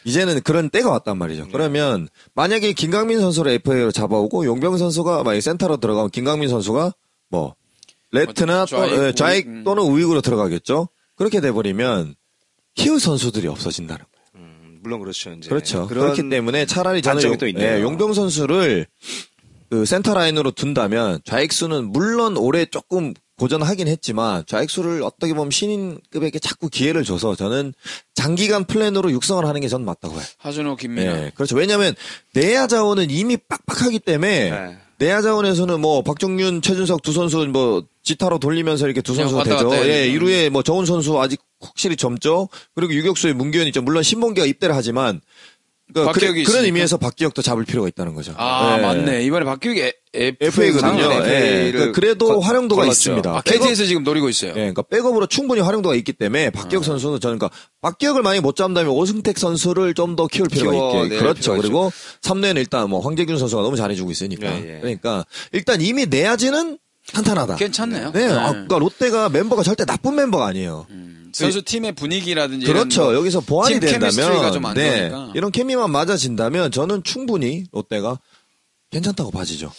[0.08, 1.44] 이제는 그런 때가 왔단 말이죠.
[1.44, 1.48] 네.
[1.52, 6.94] 그러면 만약에 김강민 선수를 FA로 잡아오고 용병 선수가 만약 센터로 들어가면 김강민 선수가
[7.28, 7.54] 뭐
[8.12, 9.64] 레프트나 뭐또 좌익, 예, 좌익 우익, 음.
[9.64, 10.88] 또는 우익으로 들어가겠죠.
[11.14, 12.14] 그렇게 돼버리면
[12.74, 14.26] 키울 선수들이 없어진다는 거예요.
[14.46, 15.30] 음, 물론 그렇죠.
[15.32, 15.86] 이제 그렇죠.
[15.86, 17.46] 그렇기 때문에 차라리 저는 용, 또.
[17.46, 18.86] 예, 용병 선수를
[19.68, 26.68] 그 센터 라인으로 둔다면 좌익수는 물론 올해 조금 고전하긴 했지만 좌익수를 어떻게 보면 신인급에게 자꾸
[26.68, 27.72] 기회를 줘서 저는
[28.14, 30.24] 장기간 플랜으로 육성을 하는 게 전 맞다고 해요.
[30.38, 31.10] 하준호 김민호.
[31.12, 31.54] 예, 그렇죠.
[31.56, 31.94] 왜냐하면
[32.34, 34.76] 내야 자원은 이미 빡빡하기 때문에 네.
[34.98, 39.62] 내야 자원에서는 뭐 박정윤, 최준석 두 선수 뭐 지타로 돌리면서 이렇게 두 그냥 선수 왔다
[39.62, 39.76] 되죠.
[39.86, 40.10] 예, 되죠.
[40.12, 42.48] 이루에 뭐 정훈 선수 아직 확실히 젊죠.
[42.74, 43.82] 그리고 유격수의 문규현 있죠.
[43.82, 45.20] 물론 신봉기가 입대를 하지만
[45.92, 46.64] 그러니까 박기혁이 그래- 그런.
[46.66, 48.34] 의미에서 박기혁도 잡을 필요가 있다는 거죠.
[48.36, 48.82] 아 예.
[48.82, 49.24] 맞네.
[49.24, 51.08] 이번에 박규익 FA거든요.
[51.08, 52.92] 를 그러니까 그래도 걸- 활용도가 걸렀죠.
[52.98, 53.30] 있습니다.
[53.38, 54.50] 아, KT에서 지금 노리고 있어요.
[54.50, 58.92] 예, 그러니까 백업으로 충분히 활용도가 있기 때문에 박기혁 선수는 저는 그러니까 박기혁을 만약에 못 잡는다면
[58.92, 61.56] 오승택 선수를 좀 더 키울 필요가 키워 있게 낼 그렇죠.
[61.56, 64.80] 그리고 3레는 일단 뭐 황재균 선수가 너무 잘해주고 있으니까 예, 예.
[64.80, 66.78] 그러니까 일단 이미 내야지는
[67.12, 67.56] 탄탄하다.
[67.56, 68.12] 괜찮네요.
[68.12, 68.32] 네, 네.
[68.34, 70.86] 아, 그러니까 롯데가 mem버가 절대 나쁜 멤버가 아니에요.
[71.44, 73.04] 선수 팀의 분위기라든지 그렇죠.
[73.04, 75.32] 뭐 여기서 보완이 팀 케미스트리가 된다면, 좀안 네, 좋으니까.
[75.34, 78.18] 이런 케미만 맞아진다면 저는 충분히 롯데가
[78.90, 79.72] 괜찮다고 봐지죠.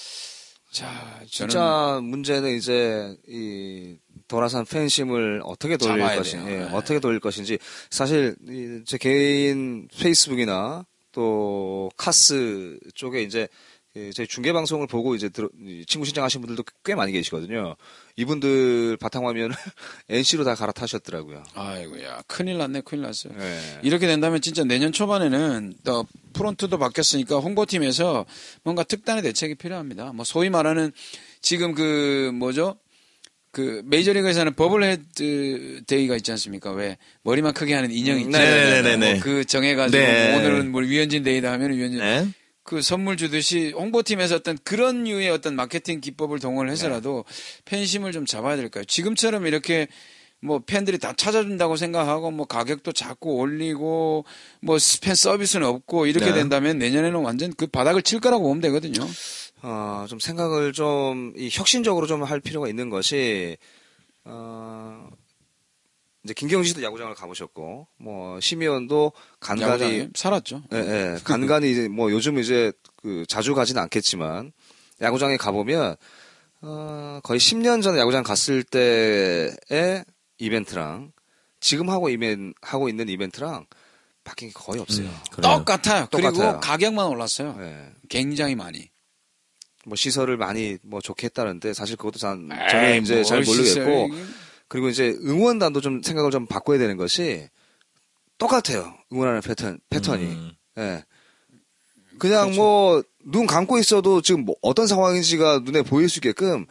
[0.71, 0.87] 자,
[1.31, 3.95] 저는 진짜 문제는 이제 이
[4.27, 6.51] 도라산 팬심을 어떻게 돌릴 것인지.
[6.51, 6.69] 예, 네.
[6.71, 7.57] 어떻게 돌릴 것인지
[7.89, 13.47] 사실 이, 제 개인 페이스북이나 또 카스 쪽에 이제
[13.99, 17.75] 그 저희 중계 방송을 보고 이제 들어, 이 친구 신청하신 분들도 꽤 많이 계시거든요.
[18.15, 19.53] 이분들 바탕화면을
[20.09, 21.43] NC로 다 갈아타셨더라고요.
[21.53, 23.33] 아이고야 큰일 났네, 큰일 났어요.
[23.37, 23.79] 예.
[23.83, 28.25] 이렇게 된다면 진짜 내년 초반에는 또 프론트도 바뀌었으니까 홍보팀에서
[28.63, 30.13] 뭔가 특단의 대책이 필요합니다.
[30.13, 30.93] 뭐 소위 말하는
[31.41, 32.77] 지금 그 뭐죠?
[33.51, 36.71] 그 메이저리그에서는 bobblehead day가 있지 않습니까?
[36.71, 38.81] 왜 머리만 크게 하는 인형이 음, 있잖아요.
[38.83, 39.13] 네네네네.
[39.15, 40.37] 뭐그 정해가지고 네.
[40.37, 42.27] 오늘은 뭐 류현진 day다 하면 류현진 네.
[42.69, 47.25] 그 선물 주듯이 홍보팀에서 어떤 그런 류의 어떤 마케팅 기법을 동원을 해서라도
[47.65, 48.83] 팬심을 좀 잡아야 될까요?
[48.85, 49.87] 지금처럼 이렇게
[50.39, 54.23] 뭐 팬들이 다 찾아준다고 생각하고 뭐 가격도 자꾸 올리고
[54.61, 56.33] 뭐 팬 서비스는 없고 이렇게 네.
[56.33, 59.01] 된다면 내년에는 완전 그 바닥을 칠 거라고 보면 되거든요.
[59.63, 63.57] 어, 좀 생각을 좀, 이 혁신적으로 좀 할 필요가 있는 것이,
[64.25, 65.09] 어,
[66.23, 70.63] 이제 김경진 씨도 야구장을 가보셨고, 뭐, 심의원도 간간히, 살았죠.
[70.73, 74.51] 예, 예, 간간히 이제 뭐 요즘 이제 그 자주 가지는 않겠지만,
[75.01, 75.95] 야구장에 가보면,
[76.61, 80.03] 어, 거의 10년 전에 야구장 갔을 때의
[80.39, 81.13] 이벤트랑,
[81.61, 83.65] 지금 하고 이벤, 하고 있는 이벤트랑
[84.23, 85.09] 바뀐 게 거의 없어요.
[85.31, 85.57] 그래요.
[85.57, 86.07] 똑같아요.
[86.11, 86.59] 그리고 똑같아요.
[86.59, 87.57] 가격만 올랐어요.
[87.61, 87.91] 예.
[88.09, 88.89] 굉장히 많이.
[89.85, 94.27] 뭐 시설을 많이 뭐 좋게 했다는데 사실 그것도 전, 에이, 저는 이제 잘뭘 모르겠고 시설.
[94.69, 97.49] 그리고 이제 응원단도 좀 생각을 좀 바꿔야 되는 것이
[98.37, 98.95] 똑같아요.
[99.11, 100.23] 응원하는 패턴 패턴이.
[100.23, 100.51] 음.
[100.77, 101.03] 예.
[102.19, 106.65] 그냥 뭐눈 감고 있어도 지금 뭐 어떤 상황인지가 눈에 보일 수 있게끔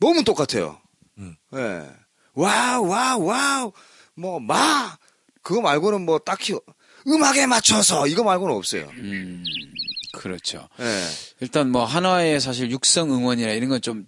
[0.00, 0.80] 너무 똑같아요.
[1.18, 1.36] 음.
[1.54, 1.86] 예.
[2.32, 3.72] 와우 와우 와우.
[4.14, 4.98] 뭐막
[5.42, 6.54] 그거 말고는 뭐 딱히
[7.06, 8.88] 음악에 맞춰서 이거 말고는 없어요.
[8.96, 9.44] 음,
[10.14, 10.68] 그렇죠.
[10.80, 11.02] 예.
[11.40, 14.06] 일단 뭐 한화의 사실 육성 응원이나 이런 건 좀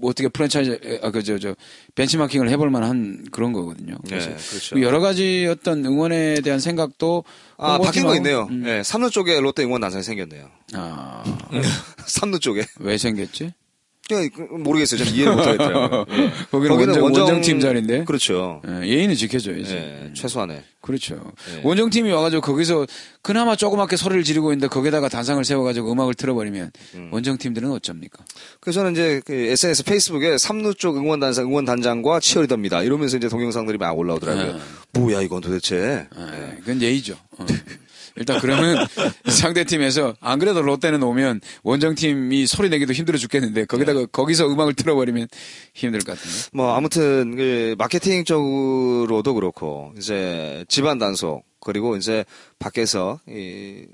[0.00, 1.54] 뭐 어떻게 프랜차이즈 아 그 저 저
[1.94, 3.96] 벤치마킹을 해볼 만한 그런 거거든요.
[4.06, 4.74] 그래서 예, 그렇죠.
[4.76, 7.24] 그 여러 가지 어떤 응원에 대한 생각도
[7.56, 8.46] 아, 바뀐 거 있네요.
[8.50, 8.64] 음.
[8.66, 10.48] 예, 삼루 쪽에 롯데 응원 단상이 생겼네요.
[10.74, 11.24] 아,
[12.06, 12.66] 삼루 쪽에.
[12.80, 13.52] 왜 생겼지?
[14.08, 14.98] 그- 모르겠어요.
[15.04, 16.06] 저는 이해를 못하겠더라고요.
[16.18, 16.32] 예.
[16.50, 18.04] 거기는 원정- 원정 팀 자리인데?
[18.04, 18.62] 그렇죠.
[18.68, 19.74] 예, 예의는 지켜줘야지.
[19.74, 20.62] 예, 최소한의.
[20.80, 21.20] 그렇죠.
[21.56, 21.60] 예.
[21.64, 22.86] 원정 팀이 와가지고 거기서
[23.22, 27.08] 그나마 조그맣게 소리를 지르고 있는데 거기다가 단상을 세워가지고 음악을 틀어버리면 음.
[27.12, 28.24] 원정 팀들은 어쩝니까?
[28.60, 32.82] 그래서 저는 이제 그 SNS 페이스북에 삼루 쪽 응원단장, 응원 단장과 치어리더입니다.
[32.84, 34.52] 이러면서 이제 동영상들이 막 올라오더라고요.
[34.54, 34.58] 네.
[34.92, 36.06] 뭐야, 이건 도대체.
[36.16, 37.16] 예, 그건 예의죠.
[37.38, 37.46] 어.
[38.16, 38.86] 일단 그러면
[39.28, 44.06] 상대팀에서 안 그래도 롯데는 오면 원정팀이 소리 내기도 힘들어 죽겠는데 거기다가 네.
[44.10, 45.28] 거기서 음악을 틀어버리면
[45.74, 46.48] 힘들 것 같은데.
[46.52, 52.24] 뭐, 아무튼, 그, 마케팅 쪽으로도 그렇고, 이제, 집안 단속, 그리고 이제,
[52.58, 53.86] 밖에서, 이, 이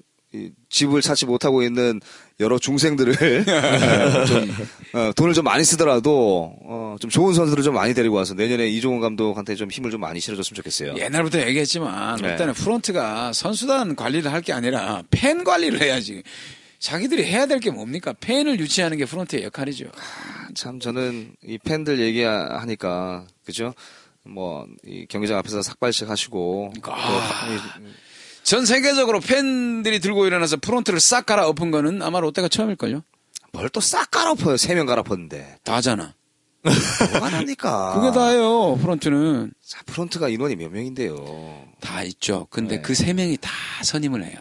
[0.70, 2.01] 집을 찾지 못하고 있는
[2.41, 3.14] 여러 중생들을
[4.26, 4.51] 좀
[4.95, 9.01] 어, 돈을 좀 많이 쓰더라도 어, 좀 좋은 선수들을 좀 많이 데리고 와서 내년에 이종훈
[9.01, 10.95] 감독한테 좀 힘을 좀 많이 실어줬으면 좋겠어요.
[10.97, 12.30] 옛날부터 얘기했지만 네.
[12.30, 16.22] 롯데는 프론트가 선수단 관리를 할 게 아니라 팬 관리를 해야지.
[16.80, 18.12] 자기들이 해야 될 게 뭡니까?
[18.18, 19.85] 팬을 유치하는 게 프론트의 역할이죠.
[20.55, 23.72] 참 저는 이 팬들 얘기하니까 그죠?
[24.24, 27.47] 뭐 이 경기장 앞에서 삭발식 하시고 아.
[27.47, 27.89] 또 이-
[28.43, 33.03] 전 세계적으로 팬들이 들고 일어나서 프론트를 싹 갈아 엎은 거는 아마 롯데가 처음일걸요?
[33.53, 34.57] 뭘 또 싹 갈아엎어요.
[34.57, 35.59] 세 명 갈아엎었는데.
[35.64, 36.14] 다잖아.
[37.12, 37.95] 뭐가 납니까?
[38.01, 39.53] 그게 다예요, 프론트는.
[39.66, 41.66] 자, 프론트가 인원이 몇 명인데요.
[41.80, 42.47] 다 있죠.
[42.51, 42.82] 근데 네.
[42.83, 43.51] 그 세 명이 다
[43.82, 44.36] 선임을 해요.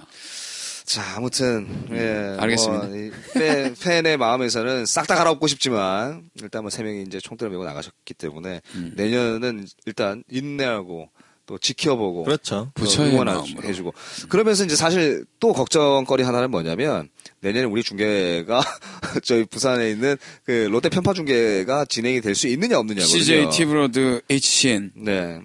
[0.86, 2.36] 자, 아무튼, 예.
[2.40, 2.88] 알겠습니다.
[2.88, 7.50] 뭐, 이 팬, 팬의 마음에서는 싹 다 갈아엎고 싶지만, 일단 뭐 세 명이 이제 총대를
[7.52, 8.94] 메고 나가셨기 때문에, 음.
[8.96, 11.10] 내년은 일단 인내하고,
[11.46, 12.72] 또 지켜보고, 그렇죠.
[12.76, 13.46] 부처의 마음으로.
[13.46, 13.94] 응원해주고.
[14.30, 17.10] 그러면서 이제 사실 또 걱정거리 하나는 뭐냐면,
[17.42, 18.62] 내년에 우리 중계가,
[19.24, 20.16] 저희 부산에 있는
[20.46, 23.18] 그 롯데 편파 중계가 진행이 될 수 있느냐 없느냐거든요.
[23.20, 25.40] CJ 티브로드 HCN 네.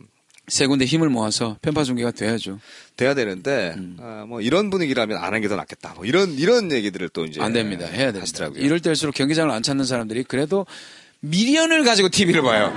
[0.49, 2.61] 세 군데 힘을 모아서 편파 중계가 돼야죠.
[2.97, 3.97] 돼야 되는데, 음.
[4.01, 5.94] 아, 뭐 이런 분위기라면 안 하는 게 더 낫겠다.
[5.94, 7.42] 뭐 이런, 이런 얘기들을 또 이제.
[7.42, 7.84] 안 됩니다.
[7.86, 8.20] 해야 됩니다.
[8.22, 8.61] 하시더라고요.
[8.62, 10.64] 이럴 때일수록 경기장을 안 찾는 사람들이 그래도
[11.31, 12.72] 미련을 가지고 TV를 봐요.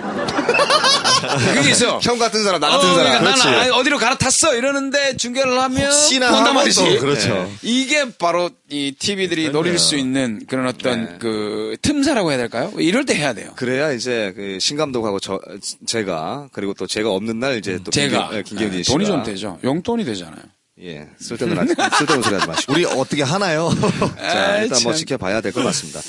[1.55, 1.99] 그게 있어.
[2.03, 3.19] 형 같은 사람, 나 같은 어, 사람.
[3.19, 6.83] 그러니까 나는 아니, 어디로 갈아탔어 이러는데 중계를 하면 혹시나 본단 말이지.
[6.83, 7.29] 또 그렇죠.
[7.29, 7.51] 네.
[7.63, 11.15] 이게 바로 이 TV들이 노릴 수 있는 그런 어떤 네.
[11.19, 12.71] 그 틈사라고 해야 될까요?
[12.77, 13.51] 이럴 때 해야 돼요.
[13.55, 15.39] 그래야 이제 그 신감독하고 저
[15.85, 19.23] 제가 그리고 또 제가 없는 날 이제 또 제가 김경, 김경진 네, 씨가 돈이 좀
[19.23, 19.59] 되죠.
[19.63, 20.41] 용돈이 되잖아요.
[20.81, 21.67] 예 쓸데없는
[21.97, 23.69] 쓸데없는 소리 하지 마시고 우리 어떻게 하나요?
[24.17, 24.93] 자 일단 뭐 참.
[24.93, 25.99] 지켜봐야 될 것 같습니다.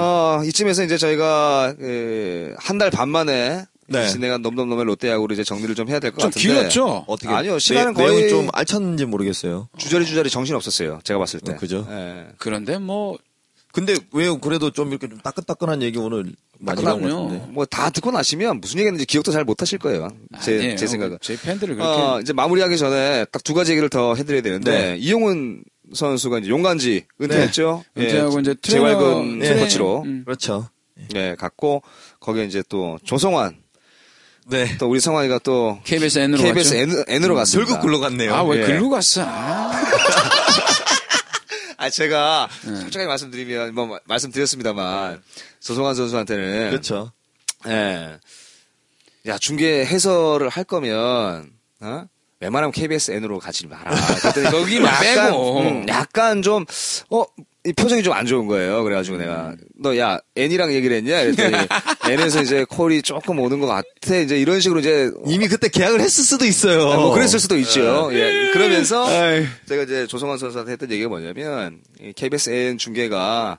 [0.00, 4.08] 어 이쯤에서 이제 저희가 그, 한달 반 만에 네.
[4.08, 7.04] 진행한 넘넘넘의 롯데야구로 이제 정리를 좀 해야 될것좀 같은데 길었죠?
[7.06, 9.68] 어떻게 아니요, 시간은 내, 내용이 거의- 좀 알찼는지 모르겠어요.
[9.76, 10.98] 주저리 주저리 정신 없었어요.
[11.04, 11.52] 제가 봤을 때.
[11.52, 11.86] 어, 그죠?
[11.90, 12.26] 예.
[12.38, 13.16] 그런데 뭐
[13.76, 17.28] 근데 왜 그래도 좀 이렇게 좀 따끈따끈한 얘기 오늘 많이 나온 것 그럼요.
[17.28, 17.46] 같은데.
[17.52, 20.08] 뭐 다 듣고 나시면 무슨 얘기했는지 기억도 잘 못하실 거예요.
[20.42, 20.76] 제, 아니에요.
[20.76, 21.18] 제 생각은.
[21.20, 24.96] 제 팬들을 그렇게 어, 이제 마무리하기 전에 딱 두 가지 얘기를 더 해드려야 되는데 네.
[24.96, 25.62] 이용훈
[25.92, 27.84] 선수가 이제 용간지 은퇴했죠.
[27.94, 28.04] 네.
[28.04, 30.22] 은퇴하고 이제 트레이너- 재활군 트레이너- 코치로 음.
[30.24, 30.70] 그렇죠.
[31.12, 31.82] 네, 갔고
[32.18, 33.56] 거기에 이제 또 조성환
[34.48, 34.78] 네.
[34.78, 36.98] 또 우리 성환이가 또 KBS N으로 KBS 갔죠.
[36.98, 37.68] N, N으로 갔습니다.
[37.72, 38.34] 결국 글로 갔네요.
[38.34, 38.64] 아, 왜 예.
[38.66, 39.22] 글로 갔어?
[39.22, 39.70] 아.
[41.86, 42.76] 아 제가 네.
[42.80, 45.22] 솔직하게 말씀드리면 뭐 마- 말씀드렸습니다만
[45.60, 47.12] 조성환 선수한테는 그렇죠.
[47.68, 48.18] 예.
[49.26, 52.04] 야, 중계 해설을 할 거면, 어?
[52.40, 53.90] 웬만하면 KBS N으로 가지 마라.
[54.20, 55.60] 그랬더니 거기만 빼고.
[55.60, 56.64] 음, 약간 좀,
[57.10, 57.24] 어,
[57.66, 58.82] 이 표정이 좀 안 좋은 거예요.
[58.84, 61.22] 그래가지고 내가, 너 야, N이랑 얘기를 했냐?
[61.24, 61.56] 그랬더니,
[62.08, 64.16] N에서 이제 콜이 조금 오는 것 같아.
[64.16, 66.88] 이제 이런 식으로 이제, 이미 그때 계약을 했을 수도 있어요.
[66.90, 68.10] 아, 뭐 그랬을 수도 있죠.
[68.12, 68.50] 예.
[68.52, 69.44] 그러면서 아이.
[69.68, 73.58] 제가 이제 조성환 선수한테 했던 얘기가 뭐냐면 이 KBS N 중계가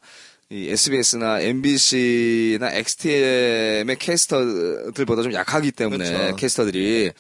[0.50, 6.36] 이 SBS나 MBC나 XTM의 캐스터들보다 좀 약하기 때문에 그렇죠.
[6.38, 7.12] 캐스터들이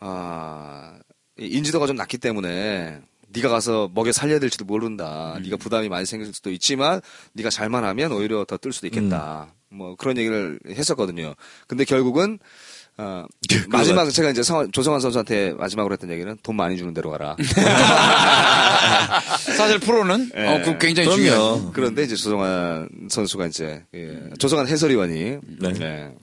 [0.00, 0.92] 아이
[1.38, 3.00] 인지도가 좀 낮기 때문에
[3.34, 5.34] 네가 가서 먹여 살려야 될지도 모른다.
[5.36, 5.42] 음.
[5.42, 7.00] 네가 부담이 많이 생길 수도 있지만
[7.34, 9.52] 네가 잘만 하면 오히려 더 뜰 수도 있겠다.
[9.70, 9.76] 음.
[9.78, 11.34] 뭐 그런 얘기를 했었거든요.
[11.66, 12.38] 근데 결국은
[12.98, 13.24] 어,
[13.70, 17.36] 마지막 제가 이제 성- 조성환 선수한테 마지막으로 했던 얘기는 돈 많이 주는 대로 가라.
[19.56, 20.46] 사실 프로는 예.
[20.46, 21.16] 어, 그 굉장히 그럼요.
[21.16, 21.70] 중요하죠.
[21.72, 25.72] 그런데 이제 조성환 선수가 이제 예, 조성환 해설위원이 네.
[25.72, 26.14] 네.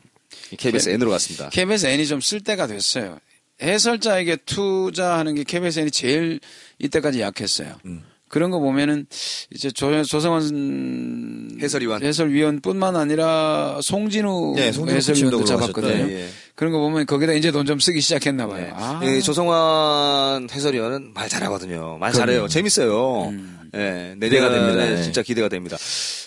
[0.52, 1.50] 이 KBS N으로 갔습니다.
[1.50, 3.18] KBS N이 좀 쓸 때가 됐어요.
[3.62, 6.40] 해설자에게 투자하는 게 KBS N이 제일
[6.80, 7.76] 이때까지 약했어요.
[7.86, 8.04] 음.
[8.30, 9.08] 그런 거 보면은
[9.52, 12.04] 이제 조, 조성원 해설위원.
[12.04, 16.12] 해설위원뿐만 아니라 송진우 네, 송진우 해설위원도 잡았거든요.
[16.12, 16.28] 예.
[16.56, 18.66] 그런 거 보면 거기다 이제 돈 좀 쓰기 시작했나 봐요.
[18.66, 18.72] 네.
[18.76, 19.00] 아.
[19.04, 21.98] 예, 조성환 해설위원은 말 잘하거든요.
[22.00, 22.48] 말 잘해요.
[22.48, 23.34] 재밌어요.
[23.76, 24.92] 예, 기대가 내년에 됩니다.
[25.00, 25.04] 예.
[25.04, 25.78] 진짜 기대가 됩니다.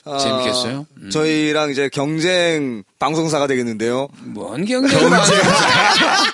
[0.04, 0.86] 아, 재밌겠어요?
[1.02, 1.10] 음.
[1.10, 4.08] 저희랑 이제 경쟁 방송사가 되겠는데요.
[4.24, 5.18] 뭔 경쟁을 하는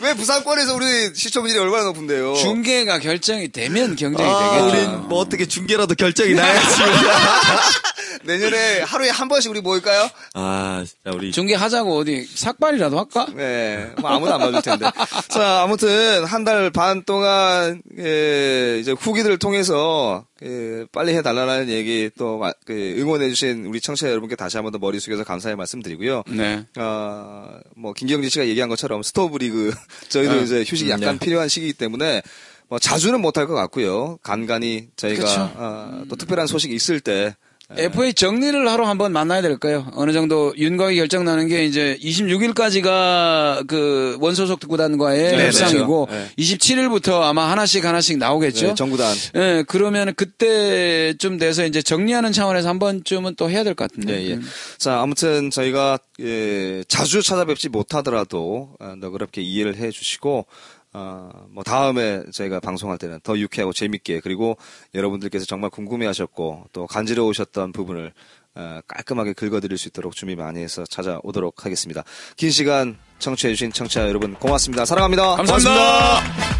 [0.00, 2.34] 왜 부산권에서 우리 시청률이 얼마나 높은데요?
[2.36, 4.66] 중계가 결정이 되면 경쟁이 아, 되겠죠.
[4.68, 6.66] 우린 뭐 어떻게 중계라도 결정이 나야지.
[8.24, 10.08] 내년에 하루에 한 번씩 우리 모일까요?
[10.34, 11.32] 아, 진짜 우리.
[11.32, 13.26] 중계하자고 어디 삭발이라도 할까?
[13.34, 14.86] 네, 뭐 아무도 안 봐줄 텐데.
[15.28, 22.38] 자, 아무튼 한 달 반 동안 예, 이제 후기들을 통해서 예, 빨리 해달라는 얘기 또
[22.38, 26.22] 마- 그 응원해주신 우리 청취자 여러분께 다시 한 번 더 머리 숙여서 감사의 말씀드리고요.
[26.28, 26.64] 네.
[26.78, 29.72] 어, 뭐 김경진 씨가 얘기한 것처럼 스토브 리그
[30.08, 30.42] 저희도 네.
[30.42, 31.24] 이제 휴식이 약간 네.
[31.24, 32.22] 필요한 시기이기 때문에
[32.68, 34.18] 뭐 자주는 못할 것 같고요.
[34.22, 35.52] 간간히 저희가.
[35.56, 37.34] 어, 또 특별한 소식이 있을 때
[37.76, 39.86] FA 정리를 하러 한번 만나야 될까요?
[39.94, 46.20] 어느 정도 윤곽이 결정 나는 게 이제 26일까지가 그 원소속 구단과의 네, 협상이고 그렇죠.
[46.36, 46.42] 네.
[46.42, 48.66] 27일부터 아마 하나씩 하나씩 나오겠죠.
[48.68, 53.88] 네, 정구단 예, 그러면 그때쯤 돼서 이제 정리하는 차원에서 한 번쯤은 또 해야 될 것
[53.90, 54.20] 같은데.
[54.20, 54.34] 예, 예.
[54.34, 54.42] 음.
[54.78, 60.46] 자, 아무튼 저희가 예, 자주 찾아뵙지 못하더라도 어, 너그럽게 이해를 해 주시고
[60.92, 64.56] 어, 뭐 다음에 저희가 방송할 때는 더 유쾌하고 재밌게 그리고
[64.94, 68.12] 여러분들께서 정말 궁금해하셨고 또 간지러우셨던 부분을
[68.56, 72.02] 어, 깔끔하게 긁어드릴 수 있도록 준비 많이 해서 찾아오도록 하겠습니다.
[72.36, 74.84] 긴 시간 청취해주신 청취자 여러분 고맙습니다.
[74.84, 75.36] 사랑합니다.
[75.36, 75.70] 감사합니다.
[75.70, 76.50] 고맙습니다.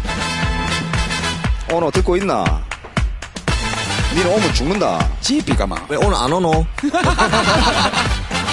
[1.75, 2.65] 오너 듣고 있나?
[4.15, 5.17] 니는 오면 죽는다.
[5.21, 5.87] 지피가마.
[5.89, 6.65] 왜 오늘 안 오노?